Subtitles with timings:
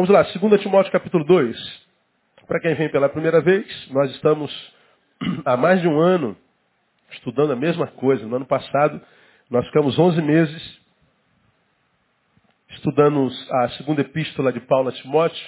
[0.00, 1.86] Vamos lá, 2 Timóteo capítulo 2.
[2.46, 4.50] Para quem vem pela primeira vez, nós estamos
[5.44, 6.34] há mais de um ano
[7.10, 8.26] estudando a mesma coisa.
[8.26, 8.98] No ano passado,
[9.50, 10.80] nós ficamos 11 meses
[12.70, 15.46] estudando a segunda epístola de Paulo a Timóteo.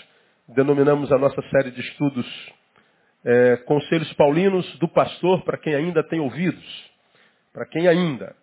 [0.48, 2.52] Denominamos a nossa série de estudos
[3.24, 6.90] é, Conselhos Paulinos do Pastor para quem ainda tem ouvidos.
[7.54, 8.36] Para quem ainda.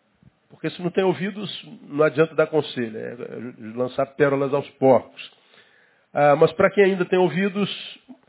[0.50, 2.98] Porque se não tem ouvidos, não adianta dar conselho.
[2.98, 3.16] É
[3.78, 5.38] lançar pérolas aos porcos.
[6.14, 7.70] Ah, mas para quem ainda tem ouvidos,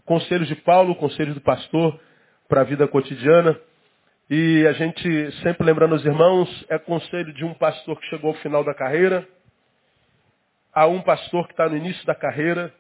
[0.05, 1.99] conselhos de Paulo, conselhos do pastor
[2.49, 3.59] para a vida cotidiana.
[4.29, 8.37] E a gente, sempre lembrando os irmãos, é conselho de um pastor que chegou ao
[8.41, 9.27] final da carreira,
[10.73, 12.73] a um pastor que está no início da carreira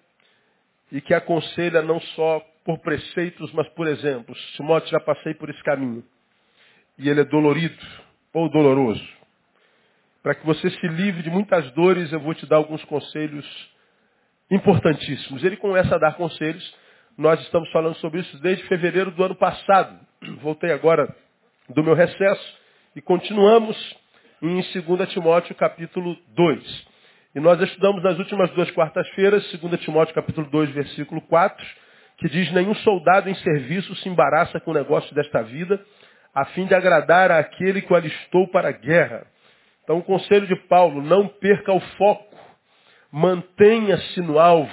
[0.93, 4.39] e que aconselha não só por preceitos, mas por exemplos.
[4.57, 6.05] Timóteo, já passei por esse caminho.
[6.99, 7.85] E ele é dolorido
[8.33, 9.09] ou doloroso.
[10.23, 13.47] Para que você se livre de muitas dores, eu vou te dar alguns conselhos
[14.51, 15.45] importantíssimos.
[15.45, 16.75] Ele começa a dar conselhos.
[17.17, 19.99] Nós estamos falando sobre isso desde fevereiro do ano passado.
[20.43, 21.15] Voltei agora
[21.69, 22.59] do meu recesso
[22.97, 23.77] e continuamos
[24.43, 26.91] em 2 Timóteo capítulo 2.
[27.35, 31.65] E nós estudamos nas últimas duas quartas-feiras, 2 Timóteo capítulo 2, versículo 4,
[32.19, 35.81] que diz, nenhum soldado em serviço se embaraça com o negócio desta vida,
[36.35, 39.27] a fim de agradar àquele que o alistou para a guerra.
[39.85, 42.30] Então o conselho de Paulo, não perca o foco,
[43.11, 44.73] mantenha-se no alvo.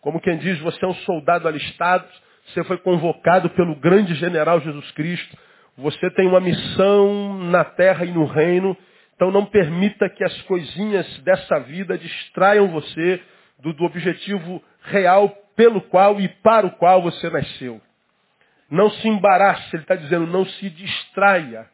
[0.00, 2.06] Como quem diz, você é um soldado alistado,
[2.46, 5.36] você foi convocado pelo grande general Jesus Cristo,
[5.76, 8.76] você tem uma missão na terra e no reino,
[9.14, 13.20] então não permita que as coisinhas dessa vida distraiam você
[13.58, 17.80] do, do objetivo real pelo qual e para o qual você nasceu.
[18.70, 21.66] Não se embarace, ele está dizendo, não se distraia,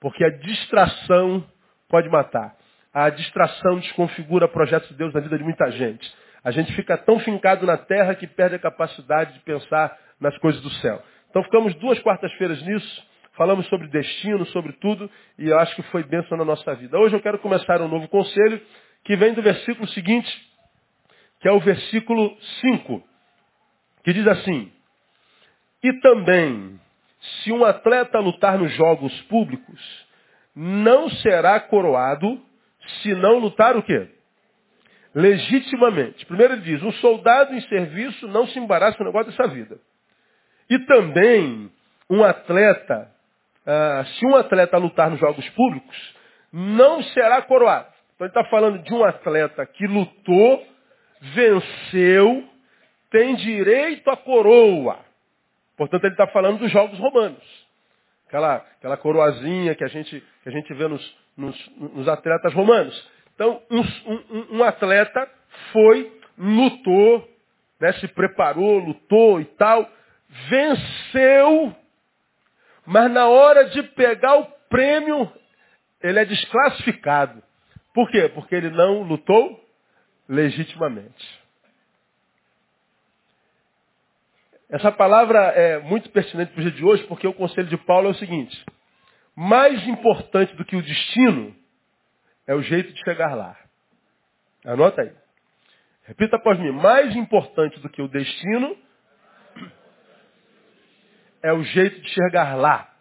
[0.00, 1.44] porque a distração
[1.88, 2.54] pode matar.
[3.00, 6.12] A distração desconfigura projetos de Deus na vida de muita gente.
[6.42, 10.60] A gente fica tão fincado na terra que perde a capacidade de pensar nas coisas
[10.60, 11.00] do céu.
[11.30, 16.02] Então ficamos duas quartas-feiras nisso, falamos sobre destino, sobre tudo, e eu acho que foi
[16.02, 16.98] bênção na nossa vida.
[16.98, 18.60] Hoje eu quero começar um novo conselho
[19.04, 20.28] que vem do versículo seguinte,
[21.38, 23.00] que é o versículo 5,
[24.02, 24.72] que diz assim,
[25.84, 26.80] e também,
[27.20, 30.06] se um atleta lutar nos jogos públicos,
[30.52, 32.47] não será coroado
[33.02, 34.08] se não lutar o quê?
[35.14, 36.24] Legitimamente.
[36.26, 39.78] Primeiro ele diz, um soldado em serviço não se embaraça com o negócio dessa vida.
[40.70, 41.70] E também,
[42.10, 43.10] um atleta,
[43.66, 46.16] ah, se um atleta lutar nos jogos públicos,
[46.52, 47.92] não será coroado.
[48.14, 50.66] Então ele está falando de um atleta que lutou,
[51.20, 52.48] venceu,
[53.10, 54.98] tem direito à coroa.
[55.76, 57.68] Portanto, ele está falando dos jogos romanos.
[58.26, 63.10] Aquela, aquela coroazinha que a gente, que a gente vê nos, nos, nos atletas romanos.
[63.34, 65.30] Então, um, um, um atleta
[65.72, 67.26] foi, lutou,
[67.80, 69.88] né, se preparou, lutou e tal,
[70.48, 71.74] venceu,
[72.84, 75.30] mas na hora de pegar o prêmio,
[76.02, 77.42] ele é desclassificado.
[77.94, 78.28] Por quê?
[78.34, 79.64] Porque ele não lutou
[80.28, 81.38] legitimamente.
[84.70, 88.08] Essa palavra é muito pertinente para o dia de hoje, porque o conselho de Paulo
[88.08, 88.64] é o seguinte:
[89.38, 91.54] mais importante do que o destino
[92.44, 93.56] é o jeito de chegar lá.
[94.64, 95.12] Anota aí.
[96.02, 98.76] Repita após mim: mais importante do que o destino
[101.40, 102.92] é o jeito de chegar lá.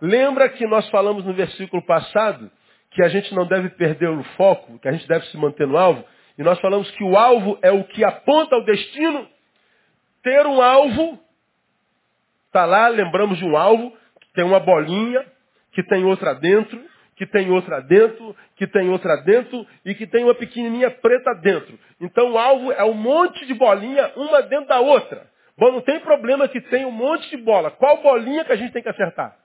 [0.00, 2.50] Lembra que nós falamos no versículo passado
[2.90, 5.76] que a gente não deve perder o foco, que a gente deve se manter no
[5.76, 6.02] alvo,
[6.38, 9.28] e nós falamos que o alvo é o que aponta ao destino
[10.22, 11.20] ter um alvo
[12.48, 13.94] Está lá, lembramos de um alvo,
[14.38, 15.26] tem uma bolinha,
[15.72, 16.80] que tem outra dentro,
[17.16, 21.76] que tem outra dentro, que tem outra dentro e que tem uma pequenininha preta dentro.
[22.00, 25.28] Então o alvo é um monte de bolinha, uma dentro da outra.
[25.58, 27.72] Bom, não tem problema que tem um monte de bola.
[27.72, 29.36] Qual bolinha que a gente tem que acertar?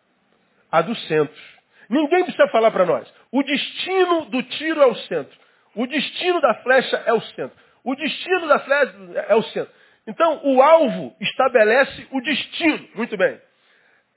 [0.72, 1.42] A do centro.
[1.90, 3.12] Ninguém precisa falar para nós.
[3.32, 5.36] O destino do tiro é o centro.
[5.74, 7.58] O destino da flecha é o centro.
[7.84, 9.74] O destino da flecha é o centro.
[10.06, 12.88] Então, o alvo estabelece o destino.
[12.94, 13.42] Muito bem.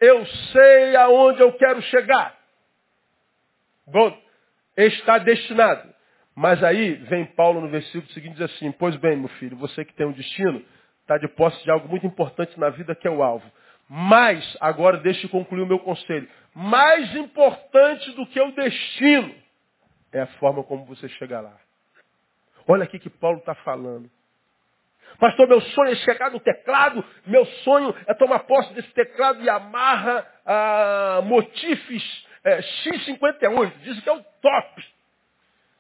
[0.00, 2.36] Eu sei aonde eu quero chegar.
[3.86, 4.16] Bom,
[4.76, 5.94] está destinado.
[6.34, 9.94] Mas aí vem Paulo no versículo seguinte diz assim, pois bem, meu filho, você que
[9.94, 10.62] tem um destino,
[11.00, 13.50] está de posse de algo muito importante na vida que é o alvo.
[13.88, 16.28] Mas, agora deixe eu concluir o meu conselho.
[16.54, 19.34] Mais importante do que o destino
[20.12, 21.56] é a forma como você chega lá.
[22.66, 24.10] Olha aqui que Paulo está falando.
[25.18, 29.48] Pastor, meu sonho é chegar no teclado, meu sonho é tomar posse desse teclado e
[29.48, 34.84] amarra ah, motifs é, X58, diz que é o top.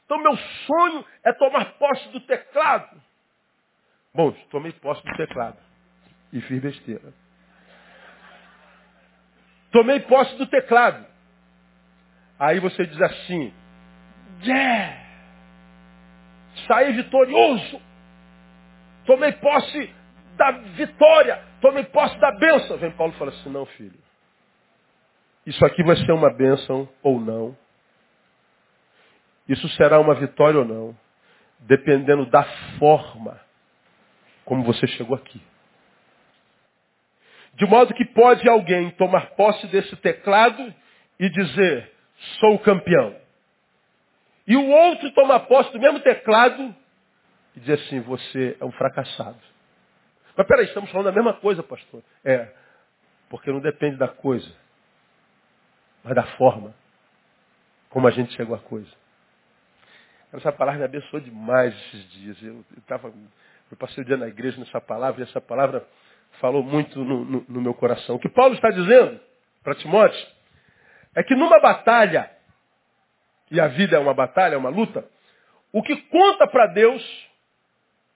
[0.04, 3.00] Então meu sonho é tomar posse do teclado.
[4.14, 5.58] Bom, tomei posse do teclado
[6.32, 7.12] e fiz besteira.
[9.70, 11.06] Tomei posse do teclado.
[12.38, 13.52] Aí você diz assim,
[14.42, 15.06] yeah!
[16.66, 17.80] Saí vitorioso.
[19.06, 19.94] Tomei posse
[20.36, 21.42] da vitória.
[21.60, 22.76] Tomei posse da bênção.
[22.76, 23.98] Vem Paulo e fala assim, não, filho.
[25.46, 27.56] Isso aqui vai ser uma bênção ou não.
[29.48, 30.96] Isso será uma vitória ou não.
[31.60, 32.42] Dependendo da
[32.78, 33.40] forma
[34.44, 35.40] como você chegou aqui.
[37.54, 40.74] De modo que pode alguém tomar posse desse teclado
[41.18, 41.92] e dizer,
[42.38, 43.16] sou o campeão.
[44.46, 46.74] E o outro tomar posse do mesmo teclado
[47.56, 49.40] e dizer assim, você é um fracassado.
[50.36, 52.02] Mas peraí, estamos falando da mesma coisa, pastor.
[52.22, 52.52] É,
[53.28, 54.50] porque não depende da coisa,
[56.04, 56.74] mas da forma
[57.88, 58.90] como a gente chegou à coisa.
[60.32, 62.42] Essa palavra me abençoou demais esses dias.
[62.42, 63.08] Eu, eu, tava,
[63.70, 65.86] eu passei o dia na igreja nessa palavra e essa palavra
[66.40, 68.16] falou muito no, no, no meu coração.
[68.16, 69.18] O que Paulo está dizendo
[69.62, 70.26] para Timóteo
[71.14, 72.30] é que numa batalha,
[73.50, 75.08] e a vida é uma batalha, é uma luta,
[75.72, 77.25] o que conta para Deus,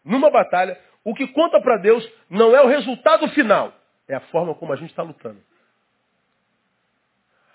[0.04, 3.72] numa batalha, o que conta para Deus não é o resultado final,
[4.08, 5.40] é a forma como a gente está lutando.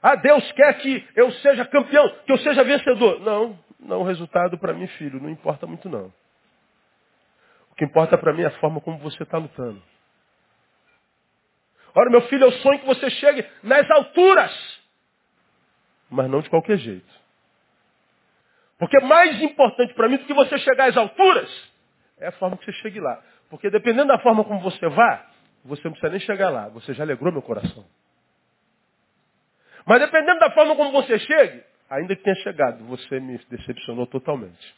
[0.02, 3.20] Ah, Deus quer que eu seja campeão, que eu seja vencedor.
[3.22, 6.14] Não, não, o resultado para mim, filho, não importa muito não.
[7.72, 9.82] O que importa para mim é a forma como você está lutando.
[11.96, 14.82] Ora, meu filho, eu sonho que você chegue nas alturas.
[16.10, 17.26] Mas não de qualquer jeito.
[18.78, 21.50] Porque mais importante para mim do que você chegar às alturas
[22.20, 23.22] é a forma que você chegue lá.
[23.50, 25.26] Porque dependendo da forma como você vá,
[25.64, 26.70] você não precisa nem chegar lá.
[26.70, 27.86] Você já alegrou meu coração.
[29.86, 34.76] Mas dependendo da forma como você chegue, ainda que tenha chegado, você me decepcionou totalmente.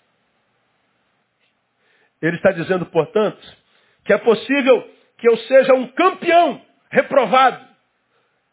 [2.22, 3.40] Ele está dizendo, portanto,
[4.04, 7.66] que é possível que eu seja um campeão reprovado.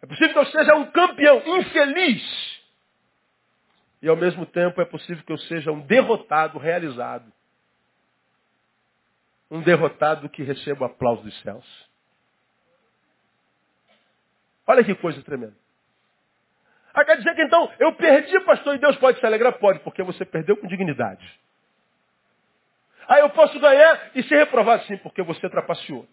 [0.03, 2.63] É possível que eu seja um campeão infeliz.
[4.03, 7.33] E ao mesmo tempo é possível que eu seja um derrotado realizado.
[9.55, 11.65] Um derrotado que receba o aplauso dos céus.
[14.67, 15.55] Olha que coisa tremenda.
[16.93, 19.53] Ah, quer dizer que então eu perdi, pastor, e Deus pode se alegrar?
[19.61, 21.25] Pode, porque você perdeu com dignidade.
[23.07, 24.83] Ah, eu posso ganhar e ser reprovado?
[24.87, 26.05] Sim, porque você trapaceou.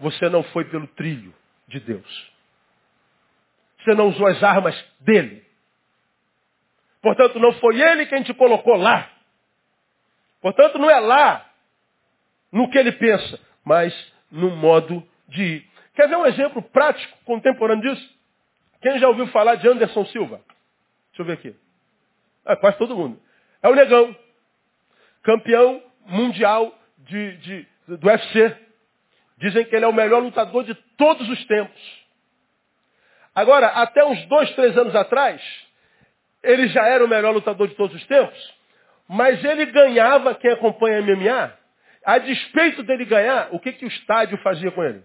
[0.00, 1.32] Você não foi pelo trilho
[1.68, 2.32] de Deus.
[3.78, 5.46] Você não usou as armas dele.
[7.00, 9.08] Portanto, não foi ele quem te colocou lá.
[10.40, 11.47] Portanto, não é lá
[12.52, 13.94] no que ele pensa, mas
[14.30, 15.66] no modo de ir.
[15.94, 18.18] Quer ver um exemplo prático, contemporâneo disso?
[18.80, 20.40] Quem já ouviu falar de Anderson Silva?
[21.08, 21.56] Deixa eu ver aqui.
[22.46, 23.20] É, quase todo mundo.
[23.62, 24.14] É o negão.
[25.22, 28.56] Campeão mundial de, de, do UFC.
[29.38, 31.98] Dizem que ele é o melhor lutador de todos os tempos.
[33.34, 35.40] Agora, até uns dois, três anos atrás,
[36.42, 38.54] ele já era o melhor lutador de todos os tempos,
[39.08, 41.57] mas ele ganhava, quem acompanha MMA,
[42.08, 45.04] a despeito dele ganhar, o que, que o estádio fazia com ele?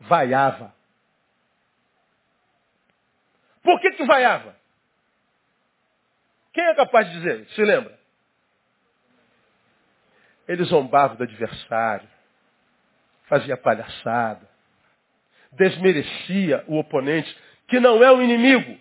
[0.00, 0.74] Vaiava.
[3.62, 4.56] Por que, que vaiava?
[6.52, 7.46] Quem é capaz de dizer?
[7.50, 7.96] Se lembra?
[10.48, 12.08] Ele zombava do adversário
[13.28, 14.48] fazia palhaçada,
[15.52, 17.36] desmerecia o oponente,
[17.68, 18.80] que não é um inimigo,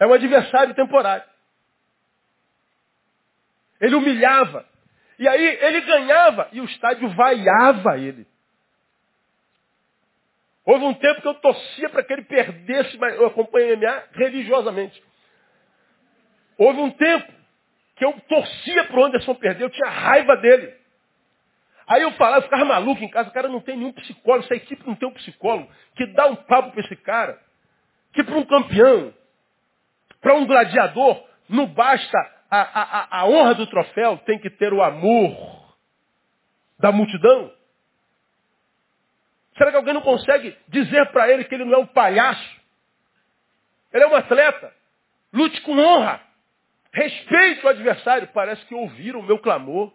[0.00, 1.24] é um adversário temporário.
[3.80, 4.73] Ele humilhava.
[5.18, 8.26] E aí ele ganhava e o estádio vaiava ele.
[10.64, 15.02] Houve um tempo que eu torcia para que ele perdesse, mas eu acompanhei MMA religiosamente.
[16.56, 17.32] Houve um tempo
[17.96, 20.74] que eu torcia para o Anderson perder, eu tinha raiva dele.
[21.86, 24.54] Aí eu falava, eu ficava maluco em casa, o cara não tem nenhum psicólogo, essa
[24.54, 27.38] equipe não tem um psicólogo que dá um papo para esse cara.
[28.12, 29.12] Que para um campeão,
[30.20, 34.82] para um gladiador, não basta a, a, a honra do troféu, tem que ter o
[34.82, 35.74] amor
[36.78, 37.52] da multidão.
[39.56, 42.60] Será que alguém não consegue dizer para ele que ele não é um palhaço?
[43.92, 44.72] Ele é um atleta.
[45.32, 46.20] Lute com honra.
[46.92, 48.28] Respeite o adversário.
[48.34, 49.92] Parece que ouviram o meu clamor.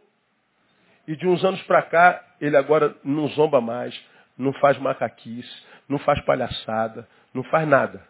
[1.07, 3.99] E de uns anos para cá, ele agora não zomba mais,
[4.37, 8.07] não faz macaquice, não faz palhaçada, não faz nada.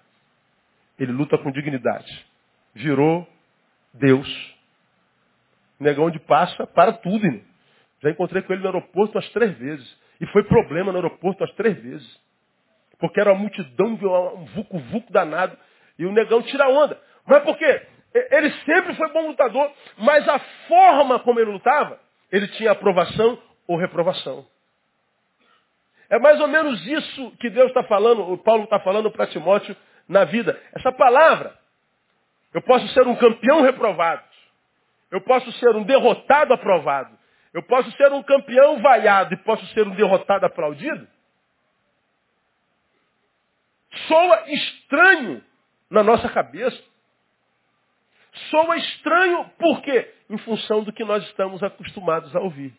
[1.00, 2.26] Ele luta com dignidade.
[2.74, 3.28] Virou
[3.94, 4.28] Deus.
[5.80, 7.42] Negão onde passa, para tudo.
[8.02, 10.00] Já encontrei com ele no aeroporto umas três vezes.
[10.20, 12.20] E foi problema no aeroporto umas três vezes.
[13.00, 15.58] Porque era uma multidão, um vucu-vucu danado.
[15.98, 17.00] E o negão tira onda.
[17.26, 17.82] Mas por quê?
[18.14, 22.00] Ele sempre foi bom lutador, mas a forma como ele lutava,
[22.32, 24.48] ele tinha aprovação ou reprovação.
[26.10, 29.76] É mais ou menos isso que Deus está falando, o Paulo está falando para Timóteo
[30.08, 30.60] na vida.
[30.76, 31.59] Essa palavra.
[32.54, 34.24] Eu posso ser um campeão reprovado.
[35.12, 37.18] Eu posso ser um derrotado aprovado.
[37.54, 41.08] Eu posso ser um campeão vaiado e posso ser um derrotado aplaudido?
[44.08, 45.44] Soa estranho
[45.90, 46.82] na nossa cabeça.
[48.52, 50.14] Soa estranho por quê?
[50.30, 52.74] Em função do que nós estamos acostumados a ouvir.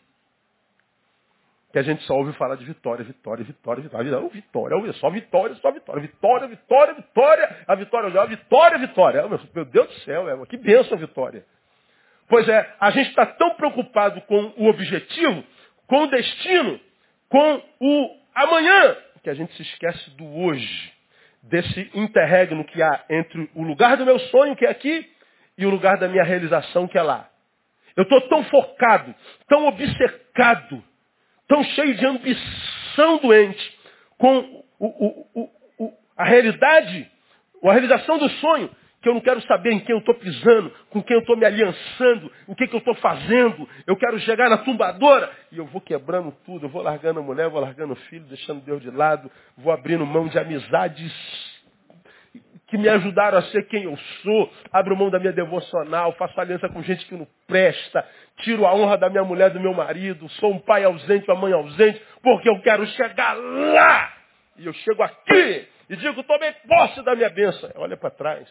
[1.71, 4.29] Que a gente só ouve falar de vitória, vitória, vitória, vitória.
[4.29, 6.01] Vitória, só vitória, só vitória.
[6.01, 7.57] Vitória, vitória, vitória.
[7.67, 9.27] A vitória, a vitória, vitória.
[9.55, 11.45] Meu Deus do céu, é, que benção a vitória.
[12.27, 15.43] Pois é, a gente está tão preocupado com o objetivo,
[15.87, 16.79] com o destino,
[17.29, 20.93] com o amanhã, que a gente se esquece do hoje,
[21.43, 25.09] desse interregno que há entre o lugar do meu sonho, que é aqui,
[25.57, 27.29] e o lugar da minha realização, que é lá.
[27.95, 29.13] Eu estou tão focado,
[29.47, 30.83] tão obcecado,
[31.51, 33.79] tão cheio de ambição doente
[34.17, 37.11] com o, o, o, a realidade,
[37.61, 38.69] a realização do sonho,
[39.01, 41.43] que eu não quero saber em quem eu estou pisando, com quem eu estou me
[41.43, 43.67] aliançando, o que, que eu estou fazendo.
[43.85, 47.49] Eu quero chegar na tumbadora e eu vou quebrando tudo, eu vou largando a mulher,
[47.49, 51.50] vou largando o filho, deixando Deus de lado, vou abrindo mão de amizades
[52.71, 56.69] que me ajudaram a ser quem eu sou, abro mão da minha devocional, faço aliança
[56.69, 60.53] com gente que não presta, tiro a honra da minha mulher, do meu marido, sou
[60.53, 64.13] um pai ausente, uma mãe ausente, porque eu quero chegar lá.
[64.57, 67.69] E eu chego aqui e digo, tomei posse da minha bênção.
[67.75, 68.47] Olha para trás.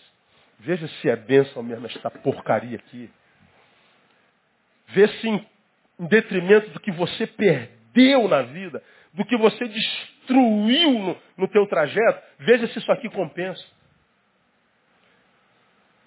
[0.59, 3.11] Veja se é bênção mesmo esta porcaria aqui.
[4.89, 5.47] Vê se em,
[5.99, 8.83] detrimento do que você perdeu na vida,
[9.15, 13.79] do que você destruiu no, no teu trajeto, veja se isso aqui compensa.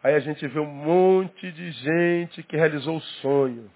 [0.04, 3.72] Aí a gente vê um monte de gente que realizou o sonho.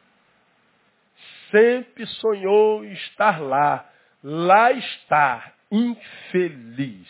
[1.50, 3.90] Sempre sonhou em estar lá.
[4.22, 7.08] Lá está, infeliz.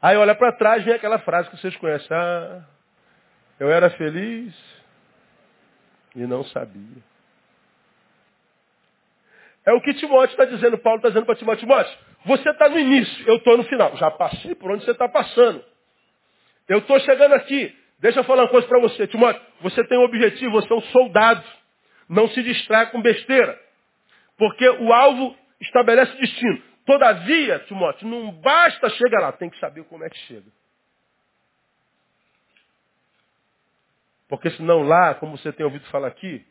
[0.00, 2.16] Aí olha para trás, vem aquela frase que vocês conhecem.
[2.16, 2.62] Ah,
[3.60, 4.54] eu era feliz
[6.14, 7.02] e não sabia.
[9.66, 12.78] É o que Timóteo está dizendo, Paulo está dizendo para Timóteo, Timóteo, você está no
[12.78, 13.94] início, eu estou no final.
[13.98, 15.62] Já passei por onde você está passando.
[16.68, 17.74] Eu estou chegando aqui.
[17.98, 19.42] Deixa eu falar uma coisa para você, Timóteo.
[19.60, 21.44] Você tem um objetivo, você é um soldado.
[22.08, 23.58] Não se distrai com besteira.
[24.36, 26.62] Porque o alvo estabelece destino.
[26.86, 30.46] Todavia, Timóteo, não basta chegar lá, tem que saber como é que chega.
[34.28, 36.46] Porque senão lá, como você tem ouvido falar aqui,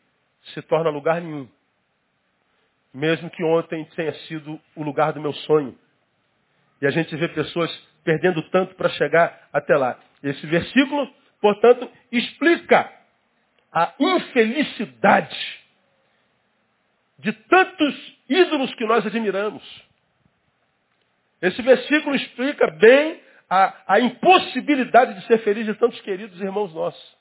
[0.52, 1.48] se torna lugar nenhum.
[2.92, 5.78] Mesmo que ontem tenha sido o lugar do meu sonho.
[6.80, 7.70] E a gente vê pessoas
[8.04, 9.98] perdendo tanto para chegar até lá.
[10.22, 12.92] Esse versículo, portanto, explica
[13.72, 15.36] a infelicidade
[17.18, 19.62] de tantos ídolos que nós admiramos.
[21.40, 27.18] Esse versículo explica bem a, a impossibilidade de ser feliz de tantos queridos irmãos nossos.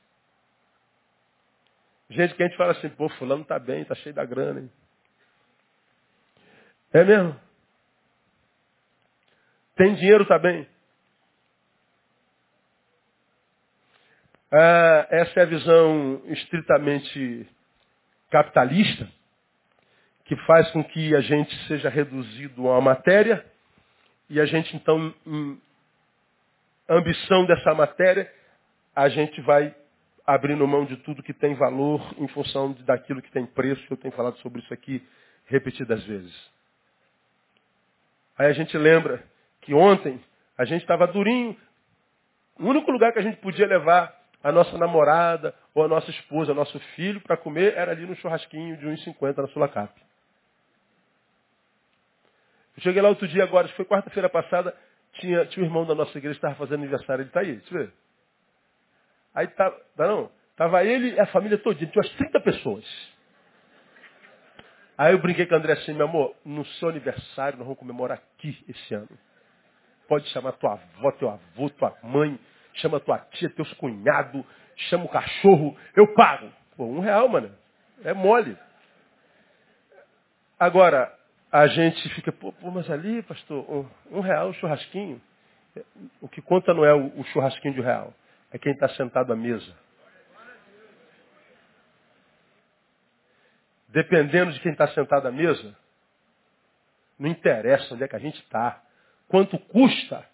[2.09, 4.61] Gente que a gente fala assim, pô, fulano está bem, está cheio da grana.
[4.61, 4.71] Hein?
[6.93, 7.39] É mesmo?
[9.75, 10.67] Tem dinheiro, está bem.
[14.59, 17.47] Ah, essa é a visão estritamente
[18.31, 19.07] capitalista,
[20.25, 23.45] que faz com que a gente seja reduzido uma matéria
[24.27, 25.61] e a gente, então, em
[26.89, 28.33] ambição dessa matéria,
[28.95, 29.75] a gente vai
[30.25, 33.85] abrindo mão de tudo que tem valor em função daquilo que tem preço.
[33.91, 35.07] Eu tenho falado sobre isso aqui
[35.45, 36.35] repetidas vezes.
[38.35, 39.23] Aí a gente lembra
[39.61, 40.19] que ontem
[40.57, 41.55] a gente estava durinho.
[42.59, 46.53] O único lugar que a gente podia levar a nossa namorada ou a nossa esposa,
[46.53, 49.94] nosso filho, para comer era ali no churrasquinho de 1,50 na Sulacap.
[52.77, 54.75] Eu cheguei lá outro dia agora, acho que foi quarta-feira passada,
[55.13, 57.74] tinha, tinha um irmão da nossa igreja que estava fazendo aniversário, ele está aí, deixa
[57.74, 57.94] eu ver.
[59.34, 62.86] Aí tá, tá não, tava ele e a família toda, tinha umas 30 pessoas.
[64.98, 68.17] Aí eu brinquei com o André assim, meu amor, no seu aniversário nós vamos comemorar
[68.17, 69.10] aqui esse ano.
[70.08, 72.39] Pode chamar tua avó, teu avô, tua mãe,
[72.77, 74.43] chama tua tia, teus cunhados,
[74.75, 76.51] chama o cachorro, eu pago.
[76.75, 77.53] Pô, um real, mano.
[78.03, 78.57] É mole.
[80.60, 81.13] Agora,
[81.51, 85.22] a gente fica, pô, pô mas ali, pastor, um, um real, um churrasquinho.
[86.22, 88.13] O que conta não é o, o churrasquinho de um real,
[88.51, 89.75] é quem está sentado à mesa.
[93.89, 95.75] Dependendo de quem está sentado à mesa,
[97.17, 98.81] não interessa onde é que a gente está.
[99.27, 100.25] Quanto custa?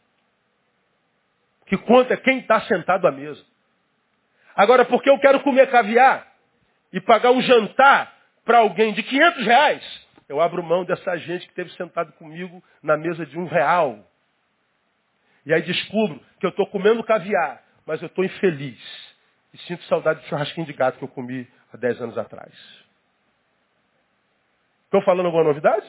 [1.66, 3.44] Que conta é quem está sentado à mesa.
[4.56, 6.28] Agora, porque eu quero comer caviar
[6.92, 8.14] e pagar um jantar
[8.46, 12.98] para alguém de 500 reais, eu abro mão dessa gente que esteve sentado comigo na
[12.98, 14.00] mesa de um real.
[15.46, 18.80] E aí descubro que eu estou comendo caviar, mas eu estou infeliz.
[19.54, 22.54] E sinto saudade do churrasquinho de gato que eu comi há 10 anos atrás.
[24.86, 25.86] Estou falando alguma novidade?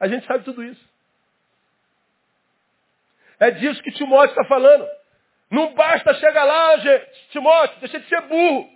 [0.00, 0.93] A gente sabe tudo isso.
[3.44, 4.88] É disso que Timóteo está falando.
[5.50, 7.28] Não basta chegar lá, gente.
[7.30, 8.70] Timóteo, deixa de ser burro.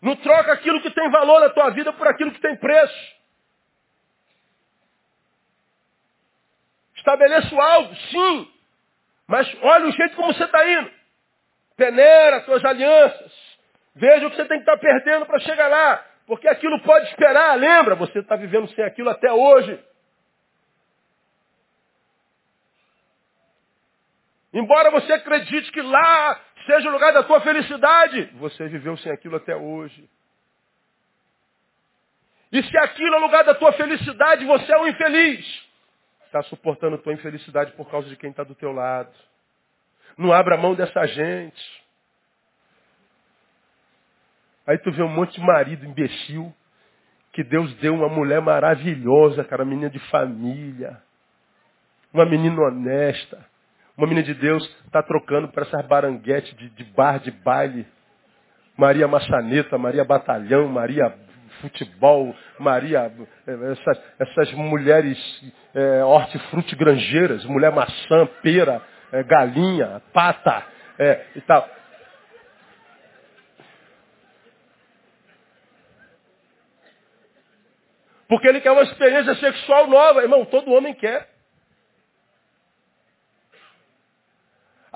[0.00, 3.16] Não troca aquilo que tem valor na tua vida por aquilo que tem preço.
[6.96, 8.52] Estabeleço algo, sim.
[9.26, 10.90] Mas olha o jeito como você está indo.
[11.76, 13.32] Peneira suas alianças.
[13.94, 16.02] Veja o que você tem que estar tá perdendo para chegar lá.
[16.26, 17.58] Porque aquilo pode esperar.
[17.58, 19.78] Lembra, você está vivendo sem aquilo até hoje.
[24.56, 29.36] Embora você acredite que lá seja o lugar da tua felicidade, você viveu sem aquilo
[29.36, 30.08] até hoje.
[32.50, 35.44] E se aquilo é o lugar da tua felicidade, você é um infeliz.
[36.24, 39.12] Está suportando tua infelicidade por causa de quem está do teu lado.
[40.16, 41.84] Não abra mão dessa gente.
[44.66, 46.50] Aí tu vê um monte de marido imbecil
[47.30, 50.98] que Deus deu uma mulher maravilhosa, cara, menina de família,
[52.10, 53.54] uma menina honesta
[53.96, 57.86] uma menina de Deus está trocando para essas baranguetes de, de bar, de baile.
[58.76, 61.14] Maria Maçaneta, Maria Batalhão, Maria
[61.62, 63.10] Futebol, Maria,
[63.46, 65.18] eh, essas, essas mulheres
[65.74, 70.62] é, hortifruti granjeiras, mulher maçã, pera, é, galinha, pata
[70.98, 71.66] é, e tal.
[78.28, 81.35] Porque ele quer uma experiência sexual nova, irmão, todo homem quer.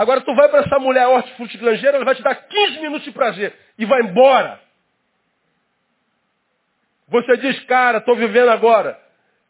[0.01, 3.55] Agora tu vai para essa mulher hortifrutigranjeira, ela vai te dar 15 minutos de prazer
[3.77, 4.59] e vai embora.
[7.07, 8.99] Você diz, cara, estou vivendo agora.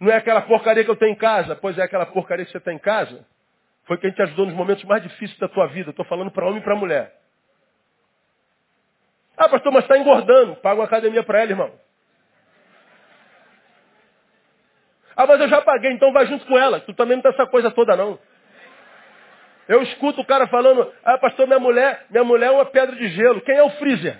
[0.00, 1.54] Não é aquela porcaria que eu tenho em casa?
[1.54, 3.24] Pois é aquela porcaria que você tem em casa.
[3.84, 5.90] Foi quem te ajudou nos momentos mais difíceis da tua vida.
[5.90, 7.14] Estou falando para homem e para mulher.
[9.36, 10.56] Ah, pastor, mas está engordando.
[10.56, 11.72] Paga uma academia para ela, irmão.
[15.14, 16.80] Ah, mas eu já paguei, então vai junto com ela.
[16.80, 18.18] Tu também não tem essa coisa toda, não.
[19.70, 23.06] Eu escuto o cara falando, ah, pastor, minha mulher, minha mulher é uma pedra de
[23.10, 23.40] gelo.
[23.40, 24.18] Quem é o freezer?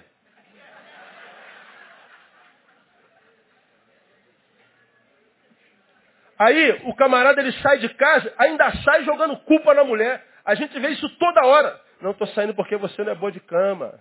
[6.38, 10.24] Aí o camarada ele sai de casa, ainda sai jogando culpa na mulher.
[10.44, 11.80] A gente vê isso toda hora.
[12.00, 13.98] Não estou saindo porque você não é boa de cama.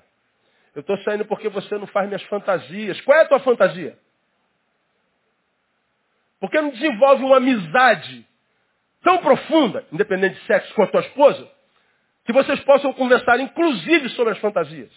[0.76, 3.02] Eu estou saindo porque você não faz minhas fantasias.
[3.02, 3.98] Qual é a tua fantasia?
[6.40, 8.29] Porque não desenvolve uma amizade
[9.02, 11.50] tão profunda, independente de sexo, com a esposa,
[12.26, 14.92] que vocês possam conversar, inclusive, sobre as fantasias.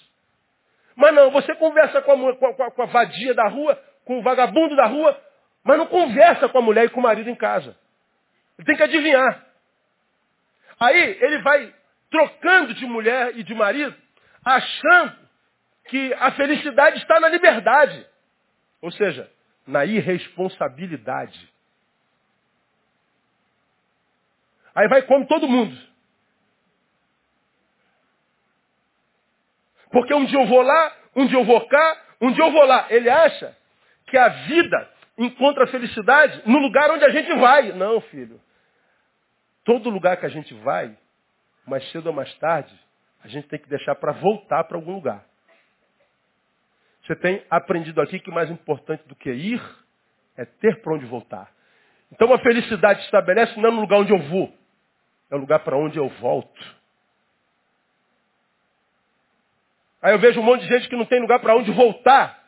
[0.94, 4.22] Mas não, você conversa com a, com, a, com a, vadia da rua, com o
[4.22, 5.18] vagabundo da rua,
[5.64, 7.76] mas não conversa com a mulher e com o marido em casa.
[8.58, 9.46] Ele tem que adivinhar.
[10.78, 11.72] Aí ele vai
[12.10, 13.94] trocando de mulher e de marido,
[14.44, 15.16] achando
[15.86, 18.06] que a felicidade está na liberdade.
[18.80, 19.30] Ou seja,
[19.66, 21.51] na irresponsabilidade.
[24.74, 25.76] Aí vai come todo mundo.
[29.90, 32.64] Porque um dia eu vou lá, um dia eu vou cá, um dia eu vou
[32.64, 32.86] lá.
[32.88, 33.56] Ele acha
[34.06, 37.72] que a vida encontra felicidade no lugar onde a gente vai.
[37.72, 38.40] Não, filho.
[39.64, 40.96] Todo lugar que a gente vai,
[41.66, 42.72] mais cedo ou mais tarde,
[43.22, 45.24] a gente tem que deixar para voltar para algum lugar.
[47.02, 49.62] Você tem aprendido aqui que mais importante do que ir
[50.36, 51.50] é ter para onde voltar.
[52.10, 54.52] Então a felicidade se estabelece não no lugar onde eu vou,
[55.32, 56.62] é o lugar para onde eu volto.
[60.02, 62.38] Aí eu vejo um monte de gente que não tem lugar para onde voltar,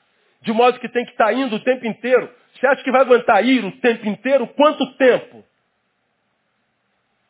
[0.42, 2.30] de modo que tem que estar tá indo o tempo inteiro.
[2.52, 4.46] Você acha que vai aguentar ir o tempo inteiro?
[4.48, 5.42] Quanto tempo?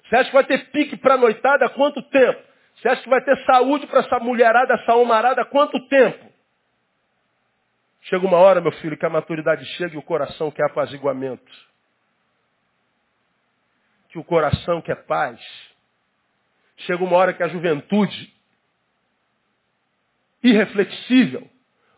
[0.03, 1.69] Você acha que vai ter pique para noitada?
[1.69, 2.43] Quanto tempo?
[2.75, 5.45] Você acha que vai ter saúde para essa mulherada, essa homarada?
[5.45, 6.33] Quanto tempo?
[8.03, 11.74] Chega uma hora, meu filho, que a maturidade chega e o coração quer apaziguamento.
[14.15, 15.41] Que o coração quer paz.
[16.77, 18.33] Chega uma hora que a juventude,
[20.41, 21.51] irreflexível,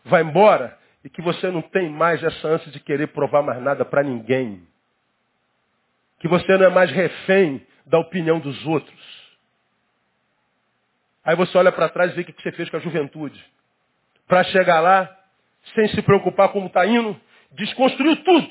[0.03, 3.85] vai embora e que você não tem mais essa ânsia de querer provar mais nada
[3.85, 4.67] para ninguém.
[6.19, 9.37] Que você não é mais refém da opinião dos outros.
[11.23, 13.45] Aí você olha para trás e vê o que você fez com a juventude.
[14.27, 15.07] Para chegar lá,
[15.75, 17.15] sem se preocupar como está indo,
[17.51, 18.49] desconstruiu tudo.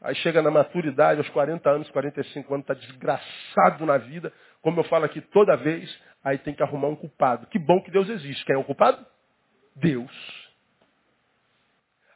[0.00, 4.32] Aí chega na maturidade, aos 40 anos, 45 anos, está desgraçado na vida,
[4.62, 7.46] como eu falo aqui toda vez, aí tem que arrumar um culpado.
[7.48, 8.44] Que bom que Deus existe.
[8.44, 9.04] Quem é o culpado?
[9.74, 10.48] Deus.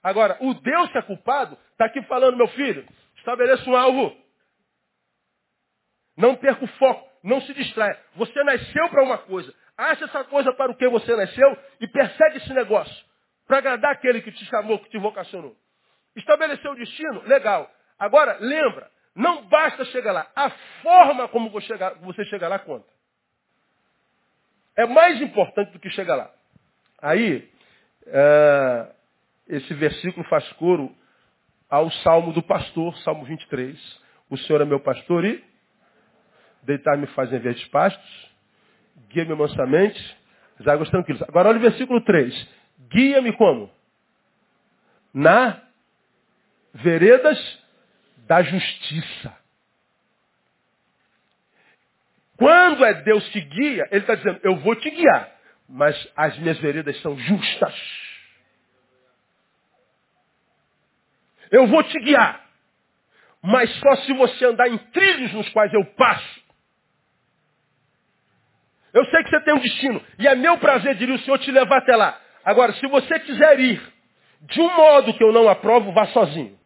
[0.03, 4.16] Agora, o Deus que é culpado está aqui falando, meu filho, estabeleça um alvo.
[6.16, 7.99] Não perca o foco, não se distraia.
[8.16, 9.53] Você nasceu para uma coisa.
[9.77, 13.05] Acha essa coisa para o que você nasceu e persegue esse negócio.
[13.47, 15.57] Para agradar aquele que te chamou, que te vocacionou.
[16.16, 17.22] Estabeleceu o destino?
[17.22, 17.70] Legal.
[17.98, 20.27] Agora, lembra, não basta chegar lá.
[20.35, 20.51] A
[20.83, 22.87] forma como você chega lá conta.
[24.77, 26.31] É mais importante do que chegar lá.
[27.01, 27.51] Aí,
[28.07, 28.92] é,
[29.48, 30.94] esse versículo faz coro
[31.68, 34.01] ao Salmo do pastor, Salmo 23.
[34.31, 35.44] O Senhor é meu pastor e
[36.62, 38.31] deitar-me faz em verdes pastos,
[39.09, 40.18] guia-me mansamente,
[40.59, 41.22] as águas tranquilas.
[41.22, 42.48] Agora olha o versículo 3.
[42.88, 43.70] Guia-me como?
[45.12, 45.61] Na
[46.75, 47.39] veredas
[48.27, 49.37] da justiça.
[52.37, 55.31] Quando é Deus que guia, Ele está dizendo, eu vou te guiar,
[55.69, 57.75] mas as minhas veredas são justas.
[61.51, 62.45] Eu vou te guiar,
[63.43, 66.43] mas só se você andar em trilhos nos quais eu passo.
[68.93, 70.05] Eu sei que você tem um destino.
[70.19, 72.21] E é meu prazer, diria o Senhor, te levar até lá.
[72.45, 73.93] Agora, se você quiser ir
[74.43, 76.59] de um modo que eu não aprovo, vá sozinho.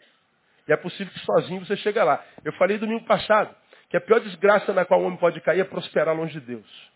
[0.68, 2.24] E é possível que sozinho você chegue lá.
[2.44, 3.54] Eu falei domingo passado
[3.88, 6.92] que a pior desgraça na qual o homem pode cair é prosperar longe de Deus.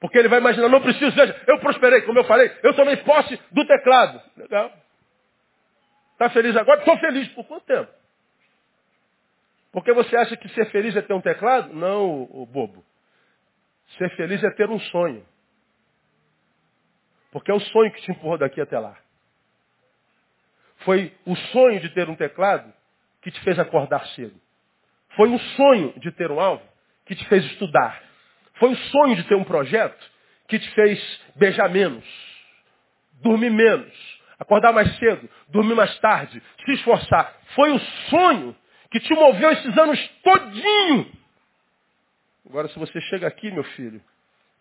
[0.00, 3.36] Porque ele vai imaginar, não preciso, veja, eu prosperei, como eu falei, eu tomei posse
[3.50, 4.22] do teclado.
[4.36, 4.72] Legal.
[6.12, 6.80] Está feliz agora?
[6.80, 7.28] Estou feliz.
[7.28, 7.90] Por quanto tempo?
[9.72, 11.72] Porque você acha que ser feliz é ter um teclado?
[11.72, 12.84] Não, o bobo.
[13.96, 15.26] Ser feliz é ter um sonho.
[17.30, 18.96] Porque é o sonho que te empurrou daqui até lá.
[20.78, 22.72] Foi o sonho de ter um teclado
[23.22, 24.40] que te fez acordar cedo.
[25.16, 26.62] Foi o sonho de ter um alvo
[27.06, 28.00] que te fez estudar.
[28.54, 29.98] Foi o sonho de ter um projeto
[30.46, 32.04] que te fez beijar menos,
[33.22, 33.92] dormir menos,
[34.38, 37.34] acordar mais cedo, dormir mais tarde, se esforçar.
[37.54, 37.78] Foi o
[38.10, 38.56] sonho
[38.90, 41.12] que te moveu esses anos todinho.
[42.48, 44.00] Agora, se você chega aqui, meu filho,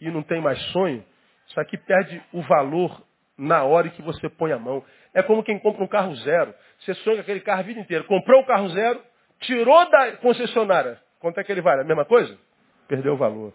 [0.02, 1.04] e não tem mais sonho,
[1.48, 3.02] isso aqui perde o valor
[3.38, 4.84] na hora que você põe a mão.
[5.18, 6.54] É como quem compra um carro zero.
[6.78, 8.04] Você sonha aquele carro a vida inteira.
[8.04, 9.02] Comprou o carro zero,
[9.40, 11.02] tirou da concessionária.
[11.20, 11.82] Quanto é que ele vale?
[11.82, 12.38] A mesma coisa?
[12.88, 13.52] Perdeu o valor.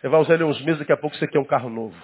[0.00, 1.96] Você vai usar ele uns meses, daqui a pouco você quer um carro novo.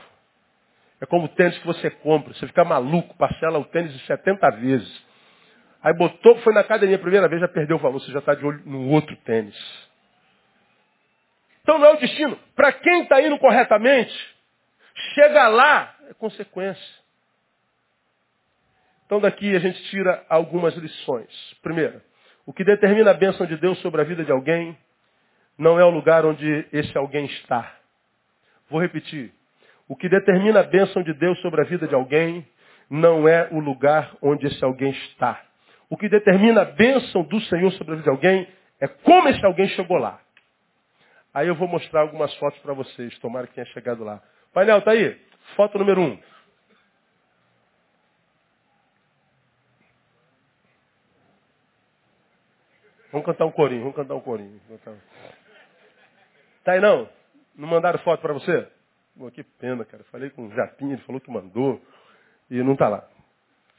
[1.00, 2.32] É como o tênis que você compra.
[2.32, 5.04] Você fica maluco, parcela o tênis de 70 vezes.
[5.82, 8.36] Aí botou, foi na academia a primeira vez, já perdeu o valor, você já está
[8.36, 9.58] de olho no outro tênis.
[11.62, 12.38] Então não é o destino.
[12.54, 14.16] Para quem está indo corretamente,
[15.12, 17.01] chega lá, é consequência.
[19.12, 21.28] Então daqui a gente tira algumas lições.
[21.62, 22.00] Primeiro,
[22.46, 24.74] o que determina a bênção de Deus sobre a vida de alguém
[25.58, 27.76] não é o lugar onde esse alguém está.
[28.70, 29.30] Vou repetir.
[29.86, 32.48] O que determina a bênção de Deus sobre a vida de alguém
[32.88, 35.38] não é o lugar onde esse alguém está.
[35.90, 38.48] O que determina a bênção do Senhor sobre a vida de alguém
[38.80, 40.18] é como esse alguém chegou lá.
[41.34, 43.18] Aí eu vou mostrar algumas fotos para vocês.
[43.18, 44.22] Tomara que tenha chegado lá.
[44.54, 45.20] Painel, tá aí?
[45.54, 46.18] Foto número um.
[53.12, 54.58] Vamos cantar um corinho, vamos cantar um corinho.
[56.64, 57.08] Tá aí não?
[57.54, 58.66] Não mandaram foto para você?
[59.16, 60.02] Pô, que pena, cara.
[60.04, 61.80] Falei com o Japinha, ele falou que mandou
[62.50, 63.06] e não está lá.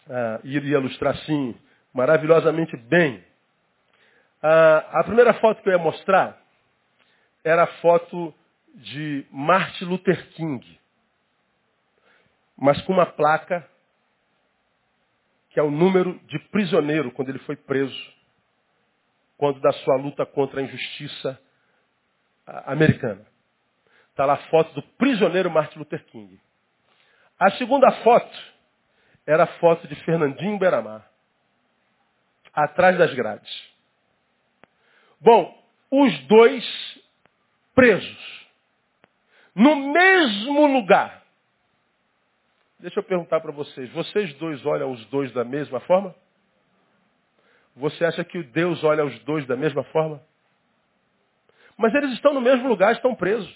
[0.07, 1.55] Ah, iria ilustrar sim
[1.91, 3.23] maravilhosamente bem.
[4.41, 6.39] Ah, a primeira foto que eu ia mostrar
[7.43, 8.33] era a foto
[8.75, 10.79] de Martin Luther King,
[12.57, 13.67] mas com uma placa
[15.49, 18.13] que é o número de prisioneiro quando ele foi preso,
[19.37, 21.39] quando da sua luta contra a injustiça
[22.65, 23.25] americana.
[24.09, 26.39] Está lá a foto do prisioneiro Martin Luther King.
[27.39, 28.53] A segunda foto
[29.25, 31.09] era a foto de Fernandinho Beramar,
[32.53, 33.73] atrás das grades.
[35.19, 35.57] Bom,
[35.89, 37.01] os dois
[37.73, 38.47] presos,
[39.55, 41.23] no mesmo lugar.
[42.79, 46.13] Deixa eu perguntar para vocês, vocês dois olham os dois da mesma forma?
[47.75, 50.21] Você acha que Deus olha os dois da mesma forma?
[51.77, 53.53] Mas eles estão no mesmo lugar, estão presos.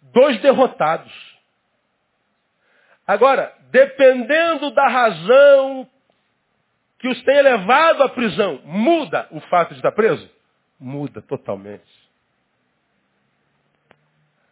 [0.00, 1.12] Dois derrotados.
[3.06, 5.88] Agora, dependendo da razão
[6.98, 10.30] que os tenha levado à prisão, muda o fato de estar preso?
[10.78, 12.02] Muda totalmente.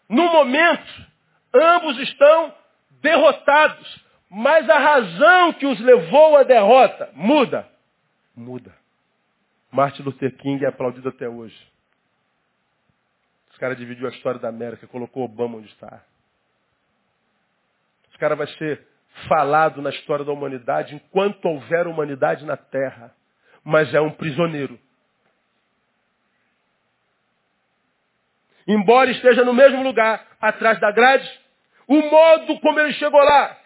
[0.08, 1.06] No momento,
[1.54, 2.54] ambos estão
[3.00, 7.68] derrotados, mas a razão que os levou à derrota muda?
[8.36, 8.72] Muda.
[9.72, 11.58] Martin Luther King é aplaudido até hoje.
[13.50, 16.00] Os cara dividiu a história da América, colocou Obama onde está.
[18.08, 18.86] Esse cara vai ser
[19.26, 23.12] falado na história da humanidade enquanto houver humanidade na Terra.
[23.64, 24.78] Mas é um prisioneiro.
[28.66, 31.28] Embora esteja no mesmo lugar, atrás da grade,
[31.88, 33.59] o modo como ele chegou lá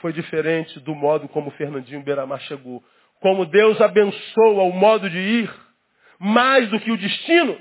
[0.00, 2.82] foi diferente do modo como Fernandinho Beiramar chegou.
[3.20, 5.54] Como Deus abençoa o modo de ir,
[6.18, 7.58] mais do que o destino.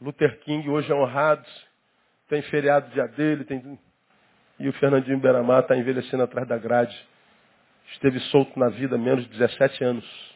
[0.00, 1.46] Luther King hoje é honrado,
[2.28, 3.78] tem feriado dia dele, tem
[4.58, 6.96] e o Fernandinho Beramar está envelhecendo atrás da grade.
[7.92, 10.34] Esteve solto na vida menos de 17 anos.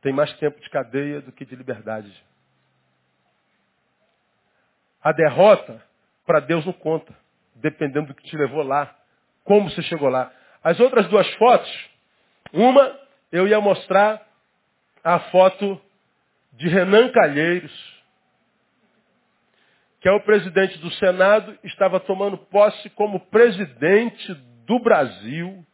[0.00, 2.10] Tem mais tempo de cadeia do que de liberdade.
[5.02, 5.82] A derrota,
[6.24, 7.14] para Deus não conta,
[7.60, 8.94] dependendo do que te levou lá,
[9.44, 10.32] como você chegou lá.
[10.62, 11.90] As outras duas fotos,
[12.52, 12.98] uma
[13.32, 14.26] eu ia mostrar
[15.02, 15.80] a foto
[16.52, 17.72] de Renan Calheiros,
[20.00, 24.34] que é o presidente do Senado, estava tomando posse como presidente
[24.66, 25.64] do Brasil,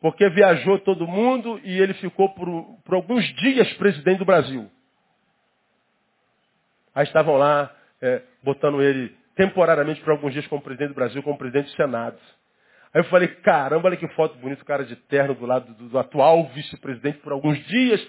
[0.00, 2.46] porque viajou todo mundo e ele ficou por,
[2.84, 4.70] por alguns dias presidente do Brasil.
[6.94, 11.38] Aí estavam lá, é, botando ele temporariamente por alguns dias como presidente do Brasil, como
[11.38, 12.18] presidente do Senado.
[12.92, 15.90] Aí eu falei, caramba, olha que foto bonita, o cara de terno do lado do,
[15.90, 18.04] do atual vice-presidente por alguns dias.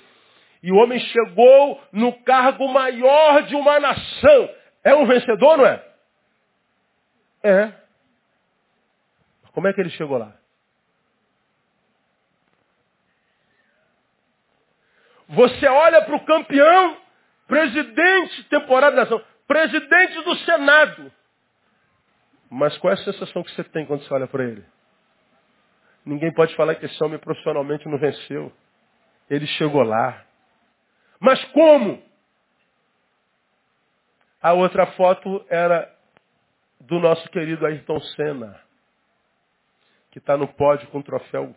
[0.63, 4.49] E o homem chegou no cargo maior de uma nação.
[4.83, 5.83] É um vencedor, não é?
[7.43, 7.73] É.
[9.51, 10.33] Como é que ele chegou lá?
[15.29, 16.97] Você olha para o campeão,
[17.47, 21.11] presidente temporário da nação, presidente do Senado.
[22.49, 24.63] Mas qual é a sensação que você tem quando você olha para ele?
[26.05, 28.51] Ninguém pode falar que esse homem profissionalmente não venceu.
[29.29, 30.25] Ele chegou lá.
[31.19, 32.01] Mas como?
[34.41, 35.93] A outra foto era
[36.79, 38.61] do nosso querido Ayrton Senna,
[40.11, 41.53] que está no pódio com um troféu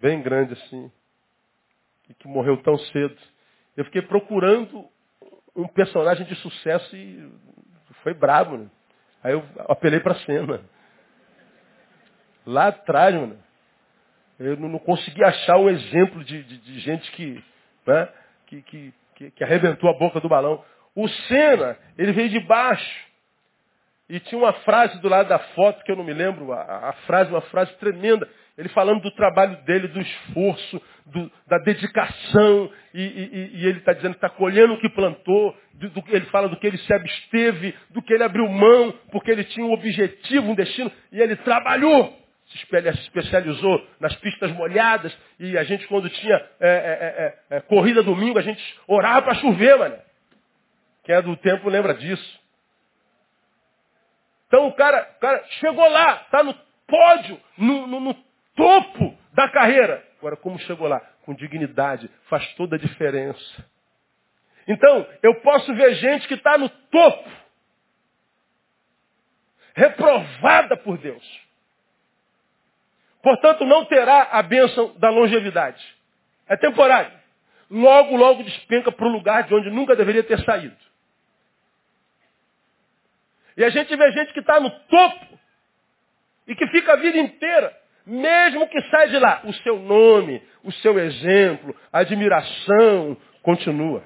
[0.00, 0.90] bem grande assim,
[2.08, 3.16] e que morreu tão cedo.
[3.76, 4.88] Eu fiquei procurando
[5.54, 7.30] um personagem de sucesso e
[8.02, 8.66] foi brabo, né?
[9.22, 10.60] Aí eu apelei para Senna.
[12.44, 13.38] Lá atrás, mano,
[14.38, 17.42] eu não consegui achar um exemplo de, de, de gente que,
[17.86, 18.08] né,
[18.46, 20.62] que, que, que, que arrebentou a boca do balão.
[20.94, 23.04] O Senna, ele veio de baixo.
[24.08, 26.92] E tinha uma frase do lado da foto, que eu não me lembro, a, a
[27.06, 28.28] frase, uma frase tremenda.
[28.58, 33.92] Ele falando do trabalho dele, do esforço, do, da dedicação, e, e, e ele está
[33.92, 36.92] dizendo que está colhendo o que plantou, do, do, ele fala do que ele se
[36.92, 41.36] absteve, do que ele abriu mão, porque ele tinha um objetivo, um destino, e ele
[41.36, 42.66] trabalhou, se
[43.00, 48.38] especializou nas pistas molhadas, e a gente quando tinha é, é, é, é corrida domingo,
[48.38, 49.98] a gente orava para chover, mano.
[51.04, 52.40] Quem é do tempo lembra disso.
[54.46, 56.54] Então o cara, o cara chegou lá, está no
[56.86, 58.14] pódio, no, no, no
[58.54, 60.02] topo da carreira.
[60.24, 61.00] Agora, como chegou lá?
[61.26, 63.70] Com dignidade, faz toda a diferença.
[64.66, 67.30] Então, eu posso ver gente que está no topo,
[69.74, 71.22] reprovada por Deus.
[73.22, 75.84] Portanto, não terá a bênção da longevidade.
[76.48, 77.12] É temporário.
[77.70, 80.78] Logo, logo despenca para o lugar de onde nunca deveria ter saído.
[83.58, 85.38] E a gente vê gente que está no topo
[86.46, 90.72] e que fica a vida inteira, mesmo que saia de lá, o seu nome, o
[90.72, 94.02] seu exemplo, a admiração continua.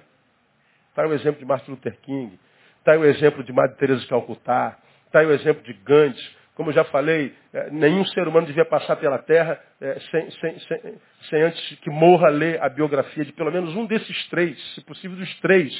[0.91, 2.39] Está o exemplo de Martin Luther King,
[2.79, 6.37] está o exemplo de Madre Teresa de Calcutá, está o exemplo de Gandhi.
[6.55, 10.59] como eu já falei, é, nenhum ser humano devia passar pela terra é, sem, sem,
[10.61, 14.81] sem, sem antes que morra ler a biografia de pelo menos um desses três, se
[14.83, 15.73] possível dos três,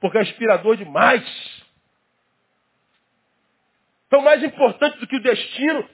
[0.00, 1.64] porque é inspirador demais.
[4.06, 5.88] Então, mais importante do que o destino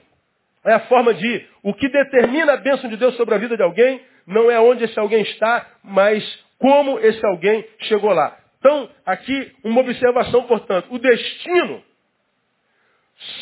[0.65, 1.47] é a forma de.
[1.63, 4.83] O que determina a bênção de Deus sobre a vida de alguém não é onde
[4.83, 6.23] esse alguém está, mas
[6.57, 8.37] como esse alguém chegou lá.
[8.59, 11.83] Então, aqui uma observação, portanto, o destino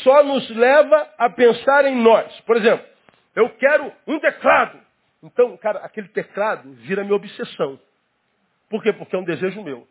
[0.02, 2.40] só nos leva a pensar em nós.
[2.42, 2.86] Por exemplo,
[3.36, 4.80] eu quero um teclado.
[5.22, 7.78] Então, cara, aquele teclado vira minha obsessão.
[8.70, 8.92] Por quê?
[8.92, 9.86] Porque é um desejo meu.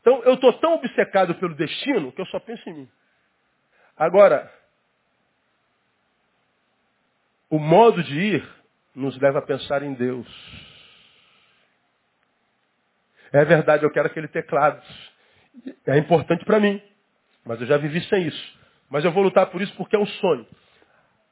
[0.00, 2.88] Então, eu estou tão obcecado pelo destino que eu só penso em mim.
[3.96, 4.50] Agora,
[7.48, 8.48] o modo de ir
[8.94, 10.26] nos leva a pensar em Deus.
[13.32, 14.82] É verdade, eu quero aquele teclado.
[15.86, 16.80] É importante para mim.
[17.44, 18.58] Mas eu já vivi sem isso.
[18.90, 20.46] Mas eu vou lutar por isso porque é um sonho.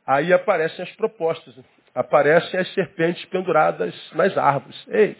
[0.06, 1.54] Aí aparecem as propostas.
[1.94, 4.86] Aparecem as serpentes penduradas nas árvores.
[4.88, 5.16] Ei,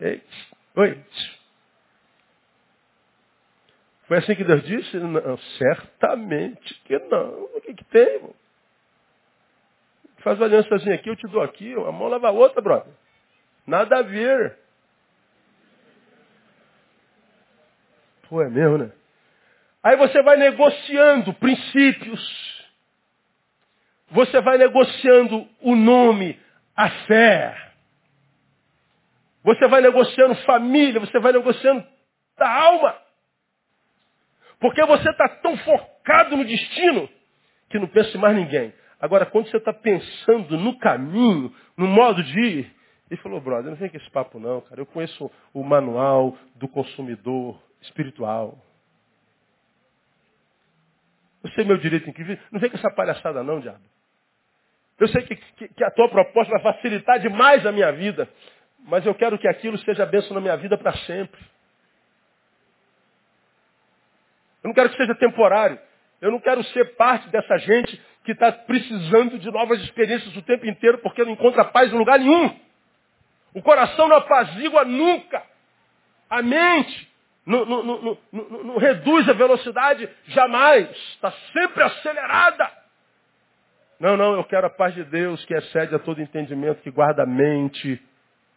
[0.00, 0.22] ei,
[0.76, 1.04] oi.
[4.06, 4.96] Foi assim que Deus disse?
[4.98, 7.44] Não, certamente que não.
[7.54, 8.34] O que, que tem, irmão?
[10.24, 12.90] Faz uma aliançazinha aqui, eu te dou aqui, a mão lava a outra, brother.
[13.66, 14.58] Nada a ver.
[18.26, 18.90] Pô, é mesmo, né?
[19.82, 22.64] Aí você vai negociando princípios.
[24.12, 26.40] Você vai negociando o nome,
[26.74, 27.72] a fé.
[29.42, 31.86] Você vai negociando família, você vai negociando
[32.38, 32.98] a alma.
[34.58, 37.10] Porque você está tão focado no destino
[37.68, 38.72] que não pensa em mais ninguém.
[39.04, 42.74] Agora, quando você está pensando no caminho, no modo de ir,
[43.10, 44.80] ele falou, brother, não vem com esse papo não, cara.
[44.80, 48.58] Eu conheço o manual do consumidor espiritual.
[51.42, 52.38] Eu sei meu direito incrível.
[52.50, 53.84] Não vem com essa palhaçada não, diabo.
[54.98, 58.26] Eu sei que, que, que, a tua proposta vai facilitar demais a minha vida.
[58.86, 61.42] Mas eu quero que aquilo seja bênção na minha vida para sempre.
[64.62, 65.78] Eu não quero que seja temporário.
[66.24, 70.66] Eu não quero ser parte dessa gente que está precisando de novas experiências o tempo
[70.66, 72.58] inteiro porque não encontra paz em lugar nenhum.
[73.52, 75.42] O coração não apazigua nunca.
[76.30, 77.12] A mente
[77.44, 80.88] não, não, não, não reduz a velocidade jamais.
[81.12, 82.70] Está sempre acelerada.
[84.00, 87.26] Não, não, eu quero a paz de Deus que excede a todo entendimento, que guarda
[87.26, 88.00] mente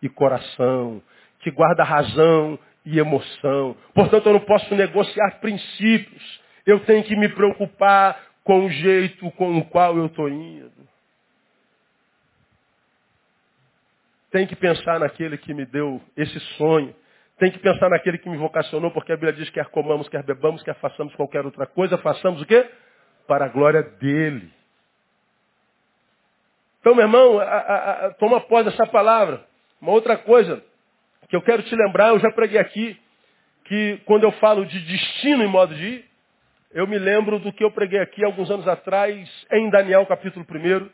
[0.02, 1.04] e coração,
[1.42, 3.76] que guarda razão e emoção.
[3.94, 6.47] Portanto, eu não posso negociar princípios.
[6.68, 10.70] Eu tenho que me preocupar com o jeito com o qual eu estou indo.
[14.30, 16.94] Tem que pensar naquele que me deu esse sonho.
[17.40, 20.24] Tem que pensar naquele que me vocacionou, porque a Bíblia diz que quer comamos, quer
[20.24, 22.70] bebamos, quer façamos qualquer outra coisa, façamos o quê?
[23.26, 24.52] Para a glória dele.
[26.82, 29.46] Então, meu irmão, a, a, a, toma posse dessa palavra.
[29.82, 30.62] Uma outra coisa
[31.30, 33.00] que eu quero te lembrar, eu já preguei aqui,
[33.64, 36.06] que quando eu falo de destino em modo de ir,
[36.72, 40.90] eu me lembro do que eu preguei aqui alguns anos atrás, em Daniel capítulo 1,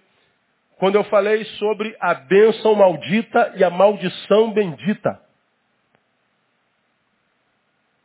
[0.77, 5.19] quando eu falei sobre a bênção maldita e a maldição bendita.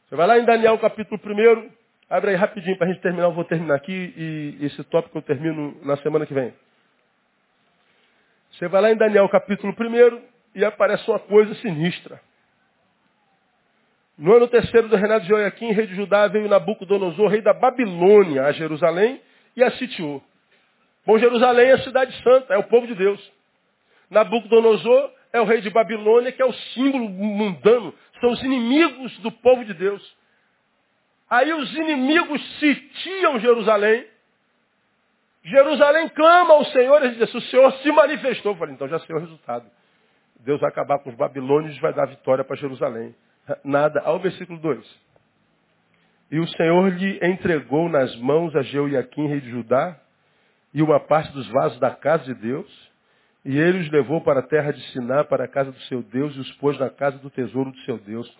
[0.08, 1.70] Você vai lá em Daniel capítulo 1,
[2.08, 5.22] abre aí rapidinho para a gente terminar, eu vou terminar aqui e esse tópico eu
[5.22, 6.54] termino na semana que vem.
[8.52, 10.22] Você vai lá em Daniel capítulo 1
[10.54, 12.20] e aparece uma coisa sinistra.
[14.18, 18.46] No ano terceiro do reinado de Joaquim, rei de Judá, veio Nabucodonosor, rei da Babilônia,
[18.46, 19.22] a Jerusalém
[19.54, 20.20] e a sitiou.
[21.06, 23.32] Bom, Jerusalém é a cidade santa, é o povo de Deus.
[24.10, 29.30] Nabucodonosor é o rei de Babilônia, que é o símbolo mundano, são os inimigos do
[29.30, 30.16] povo de Deus.
[31.30, 34.04] Aí os inimigos sitiam Jerusalém.
[35.44, 38.52] Jerusalém clama ao Senhor e diz: o Senhor se manifestou.
[38.52, 39.70] Eu falei, então já sei o resultado.
[40.40, 43.14] Deus vai acabar com os babilônios e vai dar vitória para Jerusalém.
[43.64, 44.00] Nada.
[44.00, 45.08] Ao versículo 2.
[46.30, 49.98] E o Senhor lhe entregou nas mãos a Jeoiaquim, rei de Judá,
[50.74, 52.90] e uma parte dos vasos da casa de Deus,
[53.44, 56.36] e ele os levou para a terra de Siná, para a casa do seu Deus,
[56.36, 58.30] e os pôs na casa do tesouro do seu Deus.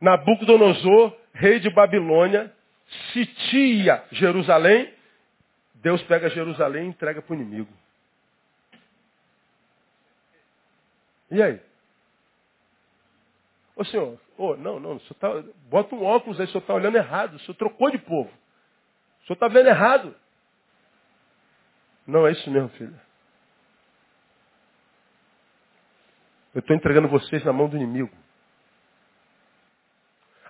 [0.00, 2.50] Nabucodonosor, rei de Babilônia,
[3.12, 4.92] sitia Jerusalém.
[5.74, 7.72] Deus pega Jerusalém e entrega para o inimigo.
[11.30, 11.60] E aí?
[13.76, 15.28] Ô senhor, oh, não, não, o senhor tá,
[15.68, 18.30] bota um óculos aí, o senhor está olhando errado, o senhor trocou de povo.
[19.22, 20.14] O senhor está vendo errado.
[22.06, 23.00] Não é isso mesmo, filho.
[26.54, 28.14] Eu estou entregando vocês na mão do inimigo.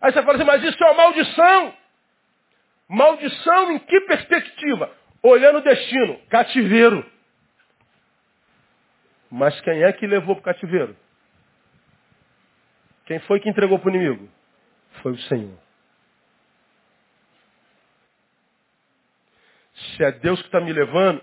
[0.02, 1.74] Aí você fala assim, mas isso é uma maldição.
[2.86, 4.92] Maldição em que perspectiva?
[5.22, 7.10] Olhando o destino, cativeiro.
[9.30, 10.94] Mas quem é que levou para o cativeiro?
[13.06, 14.28] Quem foi que entregou para o inimigo?
[15.02, 15.58] Foi o Senhor.
[19.74, 21.22] Se é Deus que está me levando,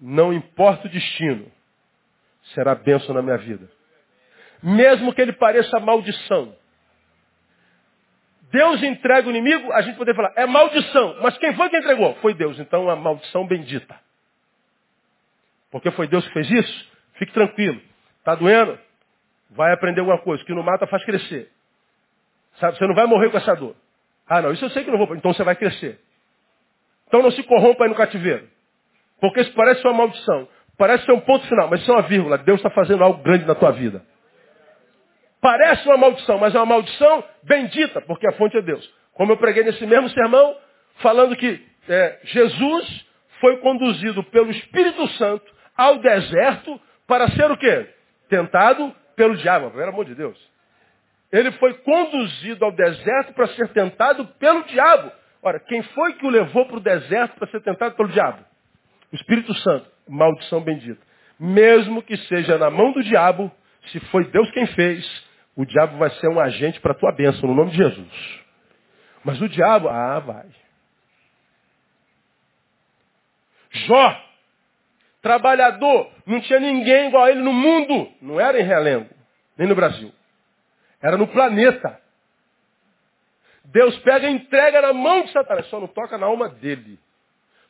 [0.00, 1.50] não importa o destino,
[2.54, 3.68] será bênção na minha vida.
[4.62, 6.56] Mesmo que ele pareça maldição.
[8.50, 11.18] Deus entrega o inimigo, a gente poderia falar, é maldição.
[11.20, 12.14] Mas quem foi que entregou?
[12.16, 12.58] Foi Deus.
[12.58, 13.98] Então a maldição bendita.
[15.70, 16.92] Porque foi Deus que fez isso?
[17.14, 17.80] Fique tranquilo.
[18.18, 18.78] Está doendo?
[19.50, 20.42] Vai aprender alguma coisa.
[20.42, 21.50] O que não mata faz crescer.
[22.58, 23.76] Sabe, você não vai morrer com essa dor.
[24.28, 25.14] Ah, não, isso eu sei que não vou.
[25.14, 26.00] Então você vai crescer.
[27.06, 28.48] Então não se corrompa aí no cativeiro.
[29.20, 30.48] Porque isso parece uma maldição.
[30.76, 32.38] Parece ser um ponto final, mas isso é uma vírgula.
[32.38, 34.02] Deus está fazendo algo grande na tua vida.
[35.40, 38.92] Parece uma maldição, mas é uma maldição bendita, porque a fonte é Deus.
[39.14, 40.56] Como eu preguei nesse mesmo sermão,
[40.96, 43.06] falando que é, Jesus
[43.40, 45.44] foi conduzido pelo Espírito Santo
[45.76, 47.86] ao deserto para ser o quê?
[48.28, 50.38] Tentado pelo diabo, pelo amor de Deus.
[51.32, 55.10] Ele foi conduzido ao deserto para ser tentado pelo diabo.
[55.42, 58.44] Ora, quem foi que o levou para o deserto para ser tentado pelo diabo?
[59.12, 59.90] O Espírito Santo.
[60.08, 61.00] Maldição bendita.
[61.38, 63.50] Mesmo que seja na mão do diabo,
[63.88, 67.48] se foi Deus quem fez, o diabo vai ser um agente para a tua bênção,
[67.48, 68.40] no nome de Jesus.
[69.24, 70.46] Mas o diabo, ah, vai.
[73.70, 74.25] Jó,
[75.22, 78.12] trabalhador, não tinha ninguém igual a ele no mundo.
[78.20, 79.10] Não era em Realengo,
[79.56, 80.12] nem no Brasil.
[81.00, 82.00] Era no planeta.
[83.64, 85.66] Deus pega e entrega na mão de Satanás.
[85.66, 86.98] Só não toca na alma dele.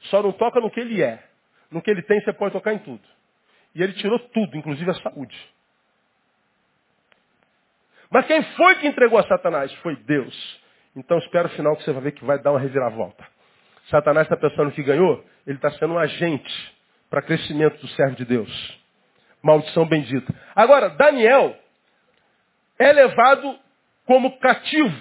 [0.02, 1.22] Só não toca no que ele é.
[1.70, 3.02] No que ele tem, você pode tocar em tudo.
[3.74, 5.36] E ele tirou tudo, inclusive a saúde.
[8.10, 9.72] Mas quem foi que entregou a Satanás?
[9.76, 10.60] Foi Deus.
[10.94, 13.26] Então espera o final que você vai ver que vai dar uma reviravolta.
[13.90, 16.75] Satanás está pensando que ganhou, ele está sendo um agente
[17.10, 18.80] para crescimento do servo de Deus.
[19.42, 20.34] Maldição bendita.
[20.54, 21.56] Agora, Daniel
[22.78, 23.58] é levado
[24.04, 24.96] como cativo,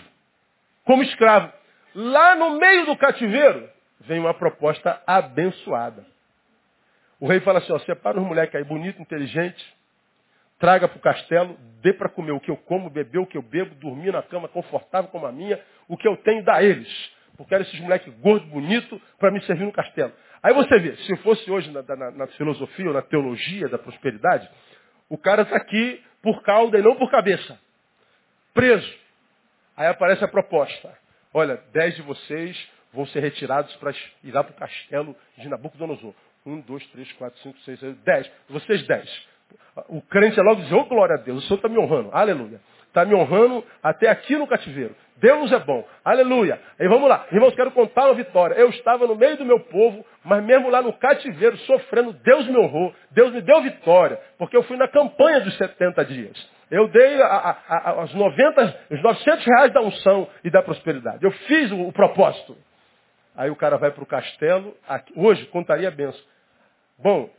[0.84, 1.52] como escravo.
[1.94, 3.70] Lá no meio do cativeiro,
[4.02, 6.06] vem uma proposta abençoada.
[7.20, 9.66] O rei fala assim, ó, separa os moleques aí, bonito, inteligente,
[10.60, 13.42] traga para o castelo, dê para comer o que eu como, beber o que eu
[13.42, 17.16] bebo, dormir na cama confortável como a minha, o que eu tenho dá a eles.
[17.38, 20.14] Porque quero esses moleques gordos, bonitos, para me servir no castelo.
[20.46, 24.48] Aí você vê, se fosse hoje na, na, na filosofia ou na teologia da prosperidade,
[25.10, 27.60] o cara está aqui por cauda e não por cabeça.
[28.54, 28.94] Preso.
[29.76, 30.96] Aí aparece a proposta.
[31.34, 32.56] Olha, dez de vocês
[32.94, 33.90] vão ser retirados para
[34.24, 36.14] ir lá para o castelo de Nabucodonosor.
[36.46, 38.32] Um, dois, três, quatro, cinco, seis, sete, dez.
[38.48, 39.28] Vocês dez.
[39.88, 42.12] O crente é logo diz, oh glória a Deus, o Senhor está me honrando.
[42.14, 42.62] Aleluia.
[42.96, 44.96] Está me honrando até aqui no cativeiro.
[45.18, 45.86] Deus é bom.
[46.02, 46.58] Aleluia.
[46.80, 47.26] E vamos lá.
[47.30, 48.56] Irmãos, quero contar uma vitória.
[48.56, 52.58] Eu estava no meio do meu povo, mas mesmo lá no cativeiro, sofrendo, Deus me
[52.58, 52.96] honrou.
[53.12, 54.18] Deus me deu vitória.
[54.38, 56.50] Porque eu fui na campanha dos 70 dias.
[56.72, 61.22] Eu dei a, a, a, as 90, os 900 reais da unção e da prosperidade.
[61.22, 62.56] Eu fiz o, o propósito.
[63.36, 64.74] Aí o cara vai para o castelo.
[64.88, 66.24] Aqui, hoje contaria a benção.
[66.98, 67.30] Bom,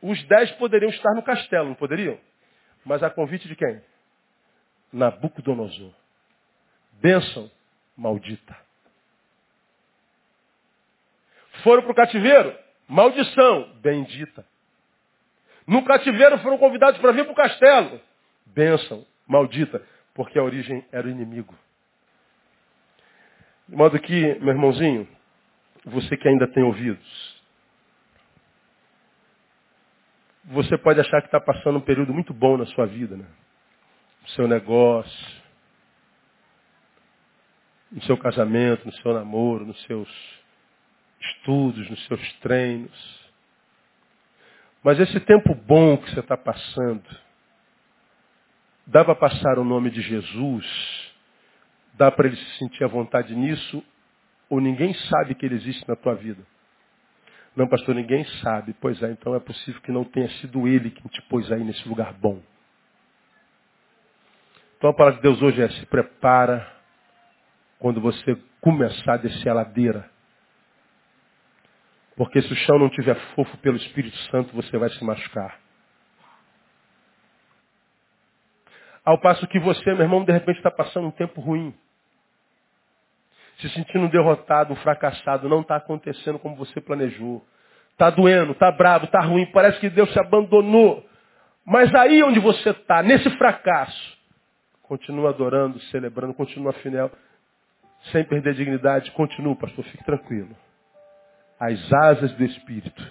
[0.00, 2.16] os 10 poderiam estar no castelo, não poderiam?
[2.84, 3.82] Mas a convite de quem?
[4.92, 5.92] Nabucodonosor.
[7.00, 7.50] Bênção
[7.96, 8.56] maldita.
[11.62, 12.56] Foram para o cativeiro?
[12.88, 14.44] Maldição bendita.
[15.66, 18.00] No cativeiro foram convidados para vir para o castelo.
[18.46, 19.82] Bênção maldita,
[20.14, 21.56] porque a origem era o inimigo.
[23.68, 25.08] De modo que, meu irmãozinho,
[25.84, 27.42] você que ainda tem ouvidos,
[30.44, 33.26] você pode achar que está passando um período muito bom na sua vida, né?
[34.22, 35.42] No seu negócio,
[37.90, 40.08] no seu casamento, no seu namoro, nos seus
[41.20, 43.22] estudos, nos seus treinos.
[44.82, 47.04] Mas esse tempo bom que você está passando,
[48.86, 51.12] dá para passar o nome de Jesus?
[51.94, 53.84] Dá para ele se sentir à vontade nisso?
[54.48, 56.44] Ou ninguém sabe que ele existe na tua vida?
[57.54, 58.74] Não, pastor, ninguém sabe.
[58.80, 61.86] Pois é, então é possível que não tenha sido ele quem te pôs aí nesse
[61.88, 62.42] lugar bom.
[64.82, 66.68] Então a palavra de Deus hoje é se prepara
[67.78, 70.10] quando você começar a descer a ladeira.
[72.16, 75.56] Porque se o chão não tiver fofo pelo Espírito Santo, você vai se machucar.
[79.04, 81.72] Ao passo que você, meu irmão, de repente está passando um tempo ruim.
[83.58, 87.46] Se sentindo derrotado, fracassado, não está acontecendo como você planejou.
[87.92, 91.08] Está doendo, está bravo, está ruim, parece que Deus te abandonou.
[91.64, 94.21] Mas aí onde você está, nesse fracasso,
[94.92, 97.10] Continua adorando, celebrando, continua fiel.
[98.10, 100.54] sem perder dignidade, continua, pastor, fique tranquilo.
[101.58, 103.02] As asas do Espírito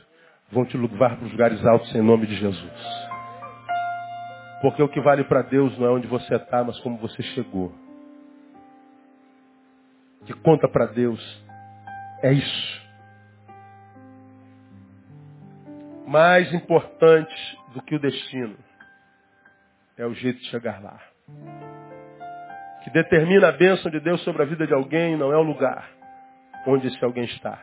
[0.51, 3.09] vão te levar para os lugares altos em nome de Jesus.
[4.61, 7.73] Porque o que vale para Deus não é onde você está, mas como você chegou.
[10.21, 11.43] O que conta para Deus
[12.21, 12.81] é isso.
[16.05, 18.55] Mais importante do que o destino
[19.97, 21.10] é o jeito de chegar lá.
[22.83, 26.01] Que determina a bênção de Deus sobre a vida de alguém não é o lugar
[26.65, 27.59] onde esse alguém está,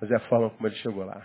[0.00, 1.20] mas é a forma como ele chegou lá.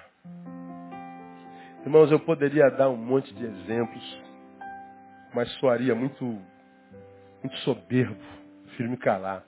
[1.83, 4.23] Irmãos, eu poderia dar um monte de exemplos,
[5.33, 8.19] mas soaria muito, muito soberbo,
[8.63, 9.43] prefiro me calar.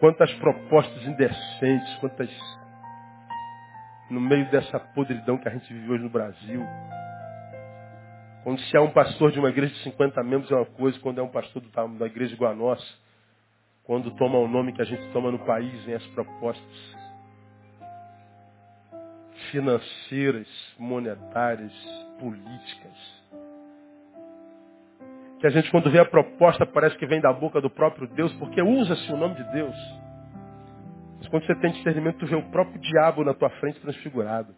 [0.00, 2.30] Quantas propostas indecentes, quantas.
[4.10, 6.64] No meio dessa podridão que a gente vive hoje no Brasil.
[8.44, 11.18] Quando se há um pastor de uma igreja de 50 membros é uma coisa, quando
[11.18, 11.62] é um pastor
[11.98, 12.86] da igreja igual a nossa,
[13.84, 16.96] quando toma o nome que a gente toma no país, vem as propostas
[19.50, 20.46] financeiras,
[20.78, 21.72] monetárias,
[22.18, 23.18] políticas.
[25.40, 28.32] Que a gente, quando vê a proposta, parece que vem da boca do próprio Deus,
[28.34, 29.76] porque usa-se o nome de Deus.
[31.18, 34.54] Mas quando você tem discernimento, tu vê o próprio diabo na tua frente transfigurado.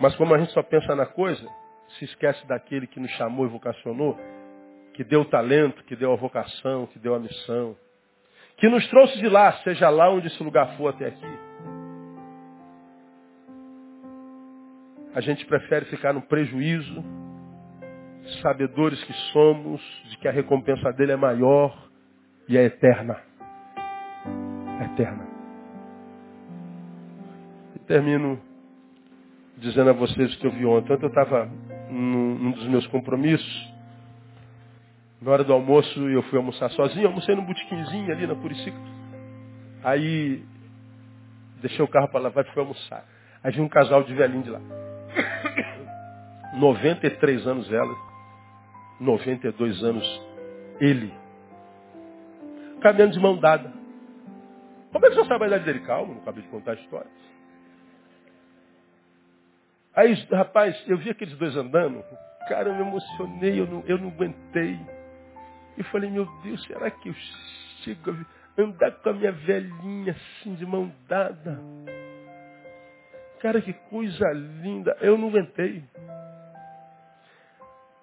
[0.00, 1.48] Mas como a gente só pensa na coisa,
[1.98, 4.18] se esquece daquele que nos chamou e vocacionou,
[4.94, 7.76] que deu o talento, que deu a vocação, que deu a missão,
[8.56, 11.38] que nos trouxe de lá, seja lá onde esse lugar for até aqui.
[15.14, 17.04] A gente prefere ficar no prejuízo,
[18.42, 19.80] sabedores que somos,
[20.10, 21.88] de que a recompensa dele é maior
[22.48, 23.20] e é eterna.
[24.80, 25.26] É eterna.
[27.74, 28.47] E termino
[29.60, 30.92] dizendo a vocês o que eu vi ontem.
[30.92, 31.46] Ontem eu estava
[31.90, 33.72] num, num dos meus compromissos.
[35.20, 38.78] Na hora do almoço eu fui almoçar sozinho, almocei num botiquinzinho ali na Puricica.
[39.82, 40.44] Aí
[41.60, 43.04] deixei o carro para lavar e fui almoçar.
[43.42, 44.60] Aí vi um casal de velhinho de lá.
[46.54, 47.94] 93 anos ela,
[49.00, 50.22] 92 anos
[50.80, 51.12] ele.
[52.80, 53.72] Caminhando de mão dada.
[54.92, 55.80] Como é que você sabe a idade dele?
[55.80, 57.10] Calma, não acabei de contar a história.
[59.98, 62.04] Aí, rapaz, eu vi aqueles dois andando.
[62.48, 64.78] Cara, eu me emocionei, eu não, eu não aguentei.
[65.76, 67.14] E falei, meu Deus, será que eu
[67.82, 71.58] chego a andar com a minha velhinha assim, de mão dada?
[73.40, 74.24] Cara, que coisa
[74.62, 74.96] linda.
[75.00, 75.82] Eu não aguentei.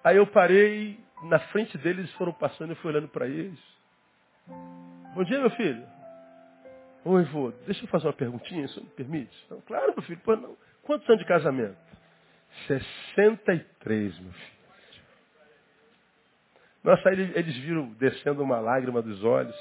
[0.04, 3.58] Aí eu parei na frente deles, eles foram passando, eu fui olhando para eles.
[5.14, 5.82] Bom dia, meu filho.
[7.06, 9.34] Oi, vô, deixa eu fazer uma perguntinha, se me permite?
[9.46, 10.54] Então, claro, meu filho, pô, não.
[10.86, 11.76] Quantos anos de casamento?
[12.68, 14.56] 63, meu filho.
[16.84, 19.56] Nossa, aí eles viram descendo uma lágrima dos olhos.